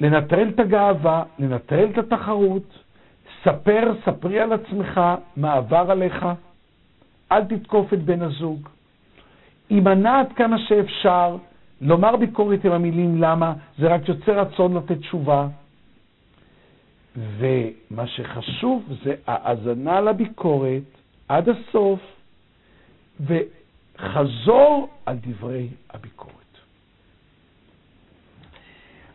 [0.00, 2.78] לנטרל את הגאווה, לנטרל את התחרות,
[3.44, 5.00] ספר, ספרי על עצמך
[5.36, 6.26] מה עבר עליך,
[7.32, 8.68] אל תתקוף את בן הזוג.
[9.70, 11.36] הימנע עד כמה שאפשר,
[11.80, 15.46] לומר ביקורת עם המילים למה, זה רק יוצר רצון לתת תשובה.
[17.16, 20.82] ומה שחשוב זה האזנה לביקורת
[21.28, 22.00] עד הסוף,
[23.20, 26.32] וחזור על דברי הביקורת.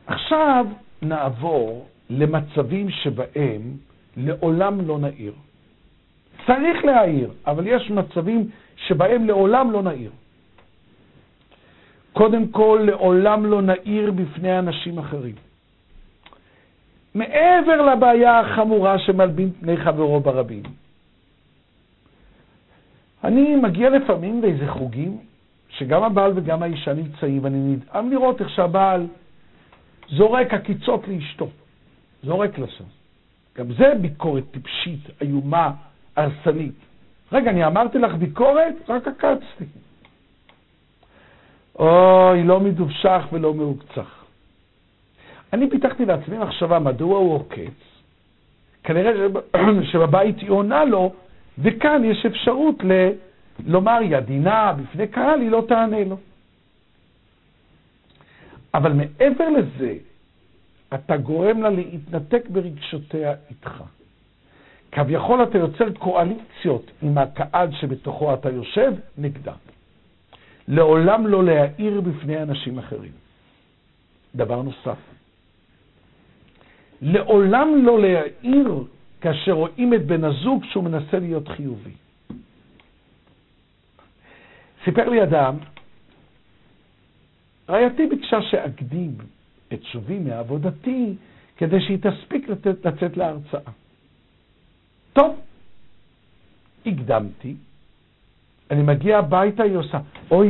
[0.07, 0.65] עכשיו
[1.01, 3.61] נעבור למצבים שבהם
[4.17, 5.33] לעולם לא נעיר.
[6.47, 10.11] צריך להעיר, אבל יש מצבים שבהם לעולם לא נעיר.
[12.13, 15.35] קודם כל, לעולם לא נעיר בפני אנשים אחרים.
[17.17, 20.63] מעבר לבעיה החמורה שמלבין פני חברו ברבים.
[23.23, 25.17] אני מגיע לפעמים לאיזה חוגים,
[25.69, 29.07] שגם הבעל וגם האישה נמצאים, ואני נדהם לראות איך שהבעל
[30.09, 31.47] זורק עקיצות לאשתו,
[32.23, 32.83] זורק לשם.
[33.57, 35.71] גם זה ביקורת טיפשית, איומה,
[36.15, 36.73] הרסנית.
[37.31, 38.75] רגע, אני אמרתי לך ביקורת?
[38.89, 39.65] רק עקצתי.
[41.79, 44.16] אוי, לא מדובשך ולא מעוקצך.
[45.53, 47.97] אני פיתחתי לעצמי מחשבה מדוע הוא עוקץ.
[48.83, 49.11] כנראה
[49.91, 51.13] שבבית היא עונה לו,
[51.57, 52.91] וכאן יש אפשרות ל...
[53.65, 56.17] לומר היא עדינה בפני קהל, היא לא תענה לו.
[58.73, 59.93] אבל מעבר לזה,
[60.93, 63.83] אתה גורם לה להתנתק ברגשותיה איתך.
[64.91, 69.53] כביכול אתה יוצר קואליציות עם הקהל שבתוכו אתה יושב נגדה.
[70.67, 73.11] לעולם לא להעיר בפני אנשים אחרים.
[74.35, 74.97] דבר נוסף,
[77.01, 78.83] לעולם לא להעיר
[79.21, 81.91] כאשר רואים את בן הזוג שהוא מנסה להיות חיובי.
[84.85, 85.55] סיפר לי אדם,
[87.69, 89.17] רעייתי ביקשה שאקדים
[89.73, 91.15] את שובי מעבודתי
[91.57, 93.71] כדי שהיא תספיק לצאת, לצאת להרצאה.
[95.13, 95.39] טוב,
[96.85, 97.55] הקדמתי,
[98.71, 99.97] אני מגיע הביתה, היא עושה,
[100.31, 100.49] אוי,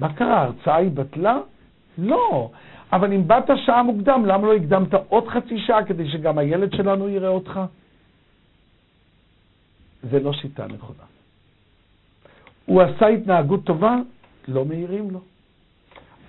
[0.00, 1.38] מה קרה, ההרצאה היא בטלה?
[1.98, 2.50] לא,
[2.92, 7.08] אבל אם באת שעה מוקדם, למה לא הקדמת עוד חצי שעה כדי שגם הילד שלנו
[7.08, 7.60] יראה אותך?
[10.10, 11.04] זה לא שיטה נכונה.
[12.66, 13.96] הוא עשה התנהגות טובה,
[14.48, 15.20] לא מעירים לו.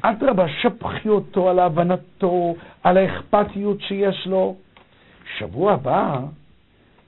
[0.02, 4.56] אדרבה, שפכי אותו על הבנתו, על האכפתיות שיש לו.
[5.38, 6.20] שבוע הבא,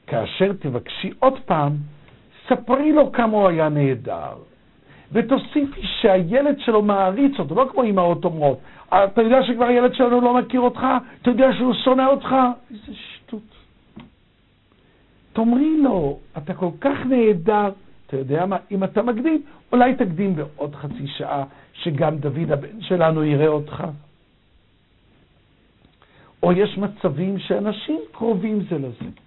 [0.07, 1.73] כאשר תבקשי עוד פעם,
[2.47, 4.33] ספרי לו כמה הוא היה נהדר,
[5.11, 10.33] ותוסיפי שהילד שלו מעריץ אותו, לא כמו אמהות אומרות, אתה יודע שכבר הילד שלנו לא
[10.33, 10.81] מכיר אותך?
[11.21, 12.35] אתה יודע שהוא שונא אותך?
[12.71, 13.41] איזה שטות.
[15.33, 17.69] תאמרי לו, אתה כל כך נהדר,
[18.07, 19.41] אתה יודע מה, אם אתה מקדים,
[19.71, 21.43] אולי תקדים בעוד חצי שעה,
[21.73, 23.83] שגם דוד הבן שלנו יראה אותך.
[26.43, 29.24] או יש מצבים שאנשים קרובים זה לזה.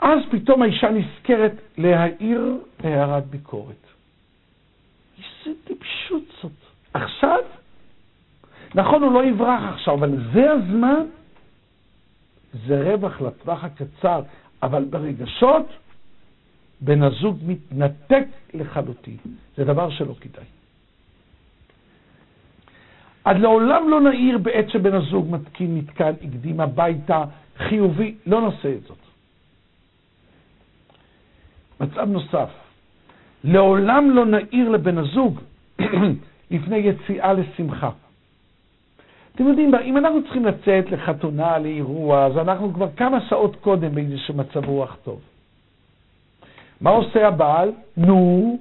[0.00, 3.86] אז פתאום האישה נזכרת להעיר הערת ביקורת.
[5.18, 6.52] איזה טיפשות זאת.
[6.94, 7.38] עכשיו,
[8.74, 11.04] נכון, הוא לא יברח עכשיו, אבל זה הזמן,
[12.66, 14.22] זה רווח לטווח הקצר,
[14.62, 15.66] אבל ברגשות,
[16.80, 18.24] בן הזוג מתנתק
[18.54, 19.16] לחלוטין.
[19.56, 20.44] זה דבר שלא כדאי.
[23.24, 27.24] עד לעולם לא נעיר בעת שבן הזוג מתקין מתקן, הקדים הביתה,
[27.58, 29.09] חיובי, לא נעשה את זאת.
[31.80, 32.48] מצב נוסף,
[33.44, 35.40] לעולם לא נעיר לבן הזוג
[36.50, 37.90] לפני יציאה לשמחה.
[39.34, 44.34] אתם יודעים, אם אנחנו צריכים לצאת לחתונה, לאירוע, אז אנחנו כבר כמה שעות קודם באיזשהו
[44.34, 45.20] מצב רוח טוב.
[46.80, 47.72] מה עושה הבעל?
[47.96, 48.58] נו,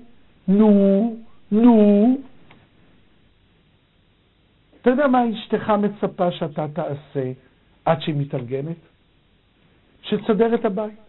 [0.47, 1.15] נו,
[1.51, 2.17] נו.
[4.81, 7.31] אתה יודע מה אשתך מצפה שאתה תעשה
[7.85, 8.75] עד שהיא מתארגנת?
[10.01, 11.08] שתסדר את הבית.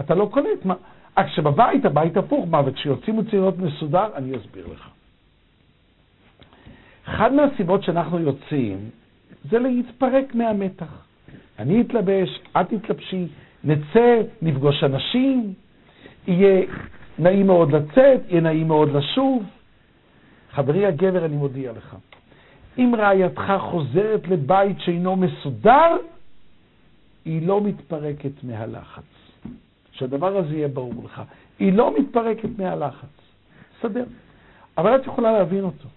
[0.00, 0.74] אתה לא קולט מה...
[1.18, 4.88] רק כשבבית הבית הפוך, מה, וכשיוצאים להיות מסודר, אני אסביר לך.
[7.04, 8.90] אחת מהסיבות שאנחנו יוצאים
[9.50, 11.04] זה להתפרק מהמתח.
[11.58, 13.26] אני אתלבש, את תתלבשי,
[13.64, 15.52] נצא, נפגוש אנשים,
[16.26, 16.66] יהיה
[17.18, 19.42] נעים מאוד לצאת, יהיה נעים מאוד לשוב.
[20.50, 21.96] חברי הגבר, אני מודיע לך,
[22.78, 25.96] אם רעייתך חוזרת לבית שאינו מסודר,
[27.24, 29.17] היא לא מתפרקת מהלחץ.
[29.98, 31.22] שהדבר הזה יהיה ברור לך.
[31.58, 33.08] היא לא מתפרקת מהלחץ.
[33.82, 34.04] סדר.
[34.78, 35.88] אבל את יכולה להבין אותו.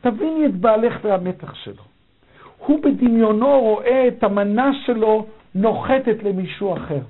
[0.00, 1.82] תביני את בעלך והמתח שלו.
[2.58, 7.00] הוא בדמיונו רואה את המנה שלו נוחתת למישהו אחר.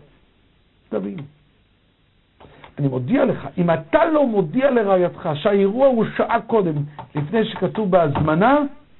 [0.88, 1.22] תביני.
[2.78, 6.74] אני מודיע לך, אם אתה לא מודיע לרעייתך שהאירוע הוא שעה קודם,
[7.14, 8.58] לפני שכתוב בהזמנה,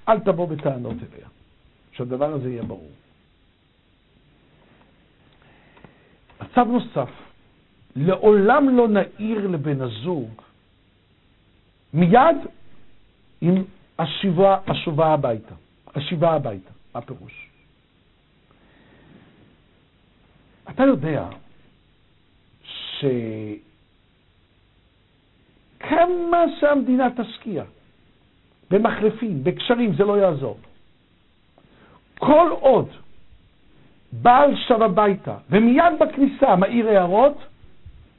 [0.09, 1.29] אל תבוא בטענות אליה.
[1.93, 2.91] שהדבר הזה יהיה ברור.
[6.59, 7.11] מצב נוסף,
[7.97, 10.31] לעולם לא נעיר לבן הזוג
[11.95, 12.37] מיד
[13.41, 13.65] עם
[13.99, 15.55] השיבה, השובה הביתה,
[15.95, 16.71] השיבה הביתה.
[16.95, 17.49] מה הפירוש?
[20.71, 21.29] אתה יודע
[25.79, 27.65] שכמה שהמדינה תשקיע
[28.71, 30.59] במחלפים, בקשרים, זה לא יעזור.
[32.19, 32.89] כל עוד
[34.13, 37.39] בעל שב הביתה, ומיד בכניסה מעיר הערות,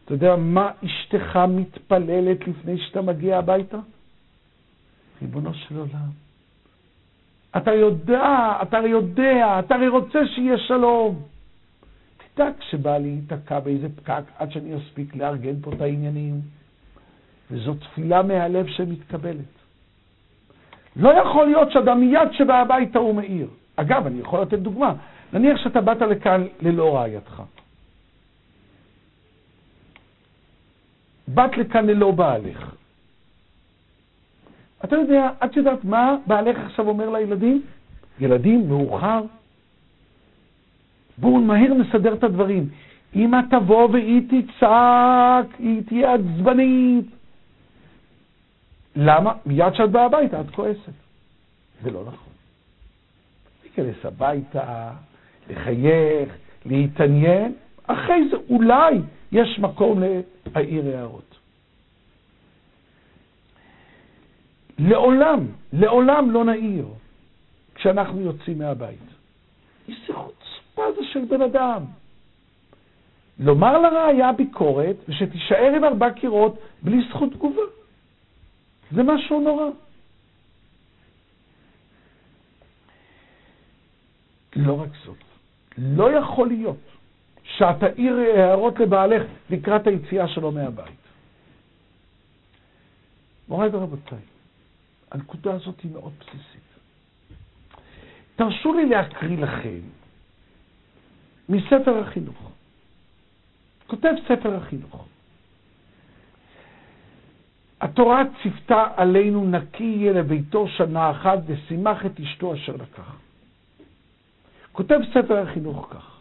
[0.06, 3.78] אתה יודע מה אשתך מתפללת לפני שאתה מגיע הביתה?
[5.22, 6.10] ריבונו של עולם,
[7.58, 11.22] אתה יודע, אתה הרי יודע, אתה הרי רוצה שיהיה שלום.
[12.36, 16.42] תדע, כשבעלי ייתקע באיזה פקק עד שאני אספיק לארגן פה את העניינים,
[17.52, 19.60] וזו תפילה מהלב שמתקבלת.
[20.96, 23.48] לא יכול להיות שאדם מיד שבא הביתה הוא מאיר.
[23.76, 24.94] אגב, אני יכול לתת דוגמה.
[25.34, 27.44] נניח שאתה באת לכאן ללא רעייתך.
[31.28, 32.76] באת לכאן ללא בעלך.
[34.84, 37.62] אתה יודע, את יודעת מה בעלך עכשיו אומר לילדים?
[38.20, 39.22] ילדים, מאוחר.
[41.18, 42.70] בואו מהר נסדר את הדברים.
[43.16, 47.06] אמא תבוא והיא תצעק, היא תהיה עצבנית.
[48.96, 49.34] למה?
[49.46, 50.92] מיד כשאת באה הביתה את כועסת.
[51.84, 52.34] זה לא נכון.
[53.64, 54.92] להיכנס הביתה,
[55.50, 56.36] לחייך,
[56.66, 57.54] להתעניין,
[57.88, 58.96] אחרי זה אולי
[59.32, 60.04] יש מקום
[60.46, 61.40] להעיר הערות.
[64.80, 66.86] לעולם, לעולם לא נעיר
[67.76, 69.00] כשאנחנו יוצאים מהבית.
[69.88, 71.84] איזה חוצפה זה של בן אדם.
[73.40, 77.62] לומר לרעיה ביקורת ושתישאר עם ארבע קירות בלי זכות תגובה.
[78.92, 79.70] זה משהו נורא.
[84.56, 85.18] לא רק זאת,
[85.80, 86.78] לא יכול להיות
[87.44, 91.00] שאת תעיר הערות לבעלך לקראת היציאה שלו מהבית.
[93.48, 94.20] מוריי ורבותיי,
[95.12, 96.70] הנקודה הזאת היא מאוד בסיסית.
[98.36, 99.80] תרשו לי להקריא לכם
[101.50, 102.52] מספר החינוך.
[103.88, 105.06] כותב ספר החינוך.
[107.82, 113.29] התורה ציוותה עלינו נקי יהיה לביתו שנה אחת ושימח את אשתו אשר לקח.
[114.80, 116.20] כותב ספר החינוך כך: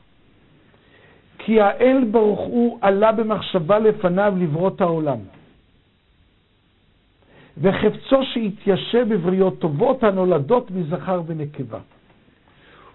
[1.38, 5.16] כי האל ברוך הוא עלה במחשבה לפניו לברוא את העולם.
[7.58, 11.78] וחפצו שיתיישב בבריות טובות הנולדות מזכר ונקבה.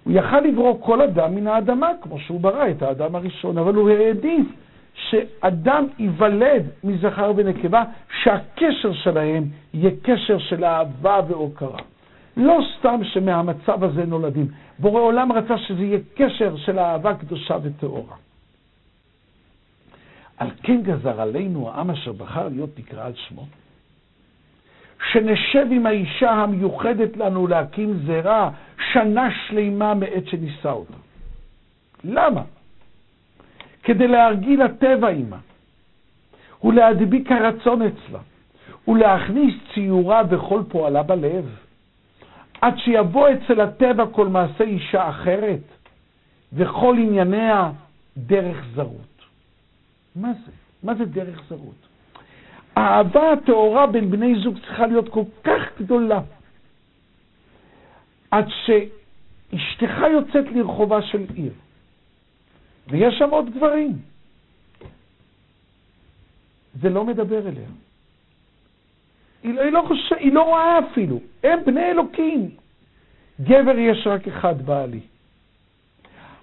[0.03, 3.89] הוא יכל לברוא כל אדם מן האדמה, כמו שהוא ברא את האדם הראשון, אבל הוא
[3.89, 4.47] העדיף
[4.93, 7.83] שאדם ייוולד מזכר ונקבה,
[8.23, 9.43] שהקשר שלהם
[9.73, 11.92] יהיה קשר של אהבה והוקרה.
[12.37, 14.47] לא סתם שמהמצב הזה נולדים.
[14.79, 18.15] בורא עולם רצה שזה יהיה קשר של אהבה קדושה וטהורה.
[20.37, 23.45] על כן גזר עלינו העם אשר בחר להיות נקרא על שמו.
[25.11, 28.49] שנשב עם האישה המיוחדת לנו להקים זרע
[28.93, 30.93] שנה שלמה מעת שנישא אותה.
[32.03, 32.41] למה?
[33.83, 35.37] כדי להרגיל הטבע עימה,
[36.63, 38.19] ולהדביק הרצון אצלה,
[38.87, 41.45] ולהכניס ציורה וכל פועלה בלב,
[42.63, 45.63] עד שיבוא אצל הטבע כל מעשה אישה אחרת,
[46.53, 47.71] וכל ענייניה
[48.17, 49.21] דרך זרות.
[50.15, 50.51] מה זה?
[50.83, 51.87] מה זה דרך זרות?
[52.75, 56.21] האהבה הטהורה בין בני זוג צריכה להיות כל כך גדולה,
[58.31, 61.53] עד שאשתך יוצאת לרחובה של עיר,
[62.87, 63.97] ויש שם עוד גברים.
[66.81, 67.67] זה לא מדבר אליה.
[69.43, 71.19] היא לא, היא, לא חושב, היא לא רואה אפילו.
[71.43, 72.49] הם בני אלוקים.
[73.41, 74.99] גבר יש רק אחד בעלי.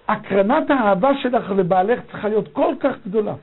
[0.07, 3.33] הקרנת האהבה שלך לבעלך צריכה להיות כל כך גדולה,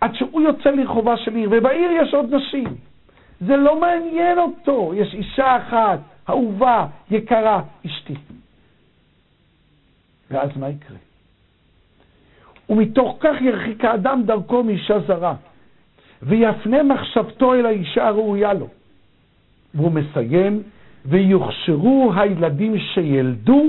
[0.00, 2.76] עד שהוא יוצא לרחובה של עיר, ובעיר יש עוד נשים.
[3.40, 5.98] זה לא מעניין אותו, יש אישה אחת,
[6.28, 8.14] אהובה, יקרה, אשתי.
[10.30, 10.96] ואז מה יקרה?
[12.68, 15.34] ומתוך כך ירחיק האדם דרכו מאישה זרה,
[16.24, 18.68] ויפנה מחשבתו אל האישה הראויה לו.
[19.74, 20.62] והוא מסיים,
[21.06, 23.64] ויוכשרו הילדים שילדו,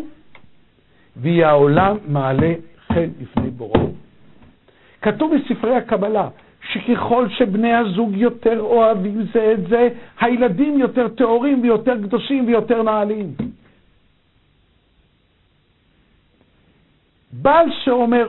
[1.18, 2.54] ויהיה העולם מעלה
[2.88, 3.90] חן לפני בוראו.
[5.02, 6.30] כתוב בספרי הקבלה,
[6.72, 9.90] שככל שבני הזוג יותר אוהבים זה את זה,
[10.20, 13.34] הילדים יותר טהורים ויותר קדושים ויותר נעלים.
[17.32, 18.28] בעל שאומר,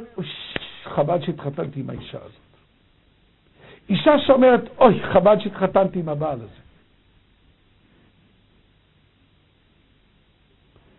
[0.84, 2.45] חבל שהתחתנתי עם האישה הזאת.
[3.88, 6.60] אישה שאומרת, אוי, חבל שהתחתנתי עם הבעל הזה.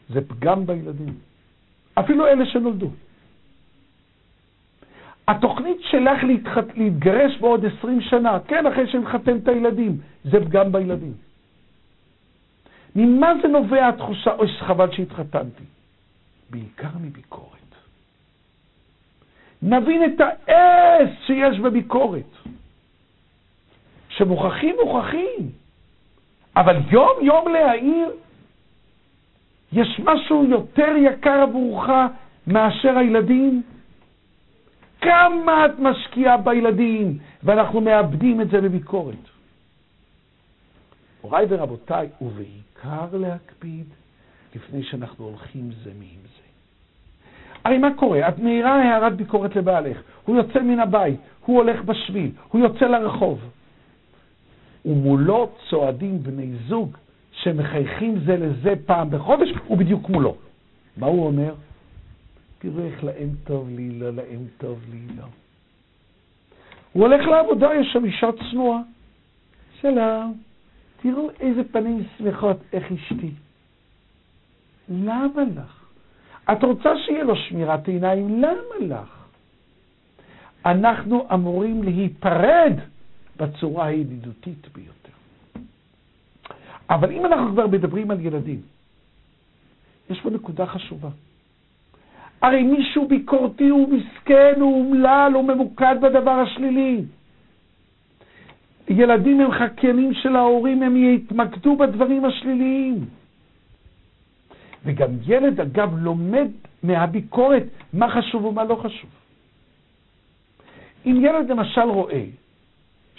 [0.09, 1.13] זה פגם בילדים,
[1.99, 2.89] אפילו אלה שנולדו.
[5.27, 11.13] התוכנית שלך להתחת, להתגרש בעוד 20 שנה, כן, אחרי שנחתן את הילדים, זה פגם בילדים.
[12.95, 15.63] ממה זה נובע התחושה, אוי, חבל שהתחתנתי?
[16.49, 17.57] בעיקר מביקורת.
[19.61, 22.36] נבין את האס שיש בביקורת.
[24.17, 25.51] שמוכרחים, מוכרחים.
[26.55, 28.11] אבל יום-יום להעיר,
[29.73, 31.89] יש משהו יותר יקר עבורך
[32.47, 33.61] מאשר הילדים?
[35.01, 39.15] כמה את משקיעה בילדים, ואנחנו מאבדים את זה בביקורת.
[41.23, 43.85] מוריי ורבותיי, ובעיקר להקפיד
[44.55, 46.43] לפני שאנחנו הולכים זה מעם זה.
[47.65, 48.29] הרי מה קורה?
[48.29, 53.39] את מעירה הערת ביקורת לבעלך, הוא יוצא מן הבית, הוא הולך בשביל, הוא יוצא לרחוב.
[54.85, 56.97] ומולו צועדים בני זוג
[57.31, 60.35] שמחייכים זה לזה פעם בחודש, הוא בדיוק מולו.
[60.97, 61.53] מה הוא אומר?
[62.59, 65.23] תראו איך להם טוב לי, לא להם טוב לי, לא.
[66.93, 68.79] הוא הולך לעבודה, יש שם אישה צנועה.
[69.81, 70.37] שלום,
[71.01, 73.31] תראו איזה פנים שמחות, איך אשתי.
[74.89, 75.83] למה לך?
[76.51, 79.25] את רוצה שיהיה לו שמירת עיניים, למה לך?
[80.65, 82.73] אנחנו אמורים להיפרד
[83.39, 85.17] בצורה הידידותית ביותר.
[86.89, 88.61] אבל אם אנחנו כבר מדברים על ילדים,
[90.09, 91.09] יש פה נקודה חשובה.
[92.41, 97.03] הרי מישהו ביקורתי הוא מסכן, הוא אומלל, הוא ממוקד בדבר השלילי.
[98.89, 103.05] ילדים הם חקיינים של ההורים, הם יתמקדו בדברים השליליים.
[104.85, 106.47] וגם ילד, אגב, לומד
[106.83, 107.63] מהביקורת
[107.93, 109.09] מה חשוב ומה לא חשוב.
[111.05, 112.25] אם ילד למשל רואה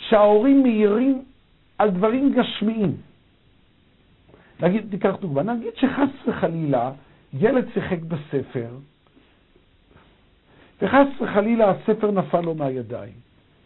[0.08, 1.22] שההורים מעירים
[1.78, 2.96] על דברים גשמיים,
[4.60, 6.92] נגיד, תיקח דוגמה, נגיד שחס וחלילה
[7.32, 8.68] ילד שיחק בספר,
[10.82, 13.12] וחס וחלילה הספר נפל לו מהידיים.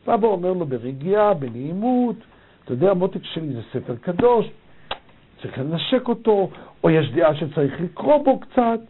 [0.07, 2.17] ואבא אומר לו ברגיעה, בנעימות,
[2.65, 4.47] אתה יודע, מותק שלי זה ספר קדוש,
[5.43, 6.51] צריך לנשק אותו,
[6.85, 8.81] או יש דעה שצריך לקרוא בו קצת.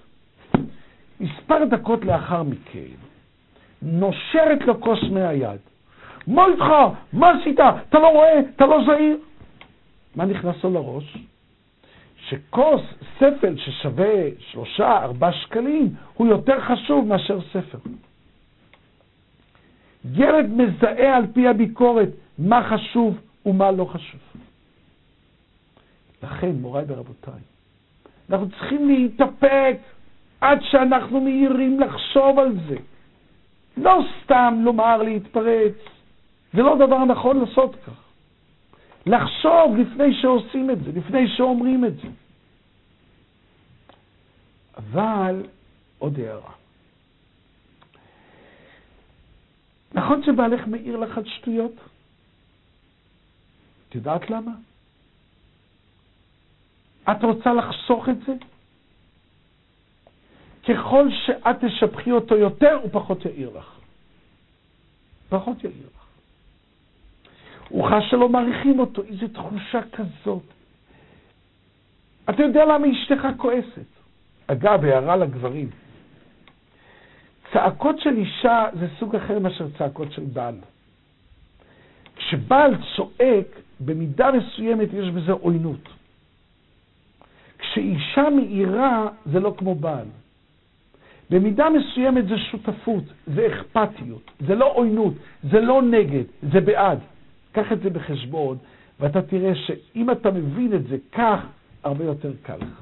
[1.20, 2.94] מספר דקות לאחר מכן,
[3.82, 5.71] נושרת לו כוס מהיד.
[6.26, 6.64] מה איתך?
[7.12, 7.60] מה עשית?
[7.88, 8.40] אתה לא רואה?
[8.56, 9.16] אתה לא זהיר?
[10.16, 11.16] מה נכנס לו לראש?
[12.28, 12.80] שכוס,
[13.18, 17.78] ספל ששווה שלושה, ארבעה שקלים, הוא יותר חשוב מאשר ספר.
[20.14, 22.08] ילד מזהה על פי הביקורת
[22.38, 24.20] מה חשוב ומה לא חשוב.
[26.22, 27.40] לכן, מוריי ורבותיי,
[28.30, 29.76] אנחנו צריכים להתאפק
[30.40, 32.76] עד שאנחנו מהירים לחשוב על זה.
[33.76, 35.74] לא סתם לומר להתפרץ,
[36.53, 38.03] זה לא דבר נכון לעשות כך.
[39.07, 42.09] לחשוב לפני שעושים את זה, לפני שאומרים את זה.
[44.76, 45.46] אבל
[45.98, 46.53] עוד הערה.
[49.94, 51.72] נכון שבעלך מעיר לך על שטויות?
[53.88, 54.53] את יודעת למה?
[57.11, 58.32] את רוצה לחסוך את זה?
[60.68, 63.78] ככל שאת תשבחי אותו יותר, הוא פחות יעיר לך.
[65.28, 66.01] פחות יעיר לך.
[67.72, 70.42] הוא חש שלא מעריכים אותו, איזו תחושה כזאת.
[72.30, 73.90] אתה יודע למה אשתך כועסת?
[74.46, 75.70] אגב, הערה לגברים.
[77.52, 80.54] צעקות של אישה זה סוג אחר מאשר צעקות של בעל.
[82.16, 83.46] כשבעל צועק,
[83.80, 85.88] במידה מסוימת יש בזה עוינות.
[87.58, 90.06] כשאישה מאירה, זה לא כמו בעל.
[91.30, 95.14] במידה מסוימת זה שותפות, זה אכפתיות, זה לא עוינות,
[95.50, 96.98] זה לא נגד, זה בעד.
[97.53, 98.57] קח את זה בחשבון,
[99.00, 101.40] ואתה תראה שאם אתה מבין את זה כך,
[101.84, 102.80] הרבה יותר קל לך.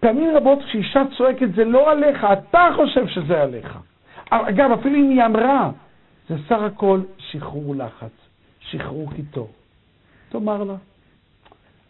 [0.00, 3.78] פעמים רבות כשאישה צועקת זה לא עליך, אתה חושב שזה עליך.
[4.30, 5.70] אגב, אפילו אם היא אמרה,
[6.28, 8.12] זה סך הכל שחרור לחץ,
[8.60, 9.50] שחרור קיטור.
[10.28, 10.74] תאמר לה,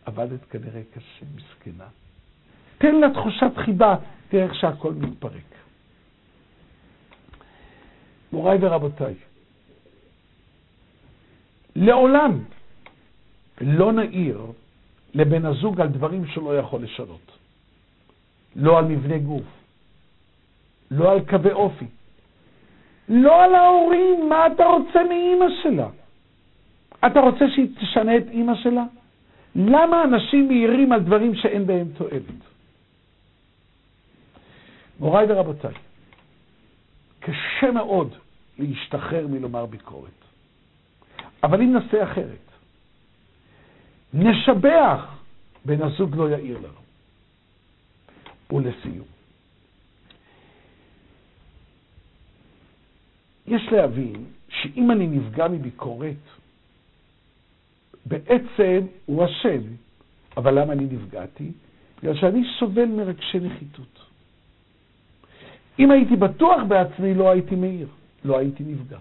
[0.07, 1.85] עבדת כנראה קשה, מסכנה.
[2.79, 3.97] תן לה תחושת חיבה,
[4.29, 5.53] תראה איך שהכל מתפרק.
[8.33, 9.15] מוריי ורבותיי,
[11.77, 12.39] לעולם
[13.61, 14.47] לא נעיר
[15.15, 17.39] לבן הזוג על דברים שלא יכול לשנות.
[18.57, 19.47] לא על מבנה גוף,
[20.91, 21.87] לא על קווי אופי,
[23.09, 25.89] לא על ההורים, מה אתה רוצה מאימא שלה?
[27.07, 28.85] אתה רוצה שהיא תשנה את אימא שלה?
[29.57, 32.23] למה אנשים מעירים על דברים שאין בהם תועלת?
[35.01, 35.75] מוריי ורבותיי,
[37.21, 38.15] קשה מאוד
[38.59, 40.22] להשתחרר מלומר ביקורת.
[41.43, 42.51] אבל אם נעשה אחרת,
[44.15, 45.19] נשבח,
[45.65, 46.83] בן הזוג לא יעיר לנו.
[48.53, 49.07] ולסיום.
[53.47, 56.17] יש להבין שאם אני נפגע מביקורת,
[58.07, 59.63] בעצם הוא אשם.
[60.37, 61.53] אבל למה אני נפגעתי?
[61.99, 64.07] בגלל שאני סובל מרגשי נחיתות.
[65.79, 67.89] אם הייתי בטוח בעצמי, לא הייתי מעיר,
[68.25, 68.99] לא הייתי נפגע.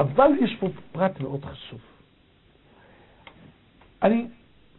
[0.00, 1.80] אבל יש פה פרט מאוד חשוב.
[4.02, 4.26] אני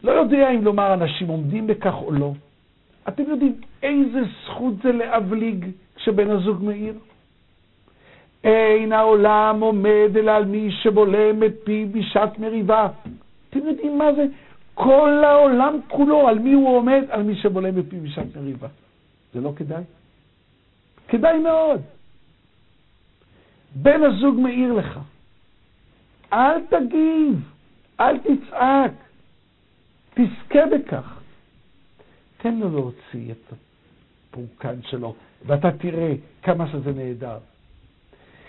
[0.04, 2.32] לא יודע אם לומר אנשים עומדים בכך או לא,
[3.08, 5.66] אתם יודעים איזה זכות זה להבליג
[5.96, 6.94] כשבן הזוג מאיר?
[8.44, 12.88] אין העולם עומד אלא על מי שבולם את פיו בשעת מריבה.
[13.50, 14.26] אתם יודעים מה זה?
[14.74, 17.04] כל העולם כולו, על מי הוא עומד?
[17.10, 18.68] על מי שבולם בפי בשעת מריבה.
[19.34, 19.84] זה לא כדאי?
[21.08, 21.82] כדאי מאוד.
[23.76, 25.00] בן הזוג מעיר לך,
[26.34, 27.50] אל תגיב,
[28.00, 28.92] אל תצעק,
[30.14, 31.18] תזכה בכך.
[32.38, 33.54] תן לו להוציא את
[34.32, 35.16] הפורקן שלו,
[35.46, 36.14] ואתה תראה
[36.44, 37.38] כמה שזה נהדר.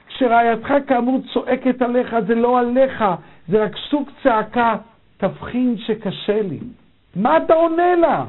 [0.07, 3.05] כשרעייתך כאמור צועקת עליך, זה לא עליך,
[3.49, 4.77] זה רק סוג צעקה,
[5.17, 6.59] תבחין שקשה לי.
[7.17, 8.25] מה אתה עונה לה?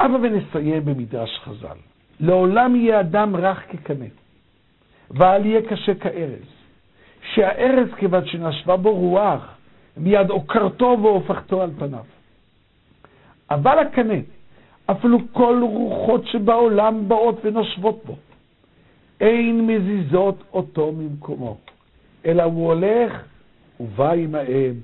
[0.00, 1.91] אבא ונסיים במדרש חז"ל.
[2.22, 4.04] לעולם יהיה אדם רך כקנה,
[5.10, 6.62] ואל יהיה קשה כארז.
[7.34, 9.56] שהארז, כיוון שנשבה בו רוח,
[9.96, 12.04] מיד עוקרתו והופכתו על פניו.
[13.50, 14.14] אבל הקנה,
[14.86, 18.16] אפילו כל רוחות שבעולם באות ונושבות בו,
[19.20, 21.56] אין מזיזות אותו ממקומו,
[22.26, 23.22] אלא הוא הולך
[23.80, 24.74] ובא עמהם,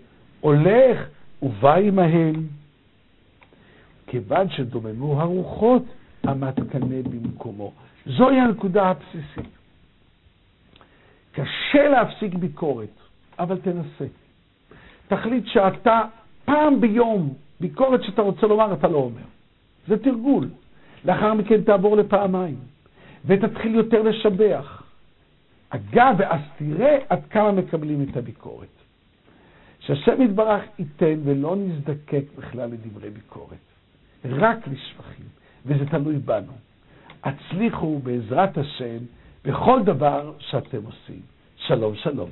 [0.41, 1.07] הולך
[1.43, 2.35] ובא עמהם.
[4.07, 5.83] כיוון שדוממו הרוחות,
[6.29, 7.73] עמד קנה במקומו.
[8.07, 9.53] זוהי הנקודה הבסיסית.
[11.33, 12.89] קשה להפסיק ביקורת,
[13.39, 14.07] אבל תנסה.
[15.09, 16.03] תחליט שאתה
[16.45, 19.23] פעם ביום, ביקורת שאתה רוצה לומר, אתה לא אומר.
[19.89, 20.49] זה תרגול.
[21.05, 22.59] לאחר מכן תעבור לפעמיים,
[23.25, 24.83] ותתחיל יותר לשבח.
[25.71, 28.69] אגב, ואז תראה עד כמה מקבלים את הביקורת.
[29.81, 33.59] שהשם יתברך ייתן ולא נזדקק בכלל לדברי ביקורת,
[34.25, 35.27] רק לשבחים,
[35.67, 36.53] וזה תלוי בנו.
[37.25, 38.99] הצליחו בעזרת השם
[39.45, 41.21] בכל דבר שאתם עושים.
[41.57, 42.31] שלום, שלום.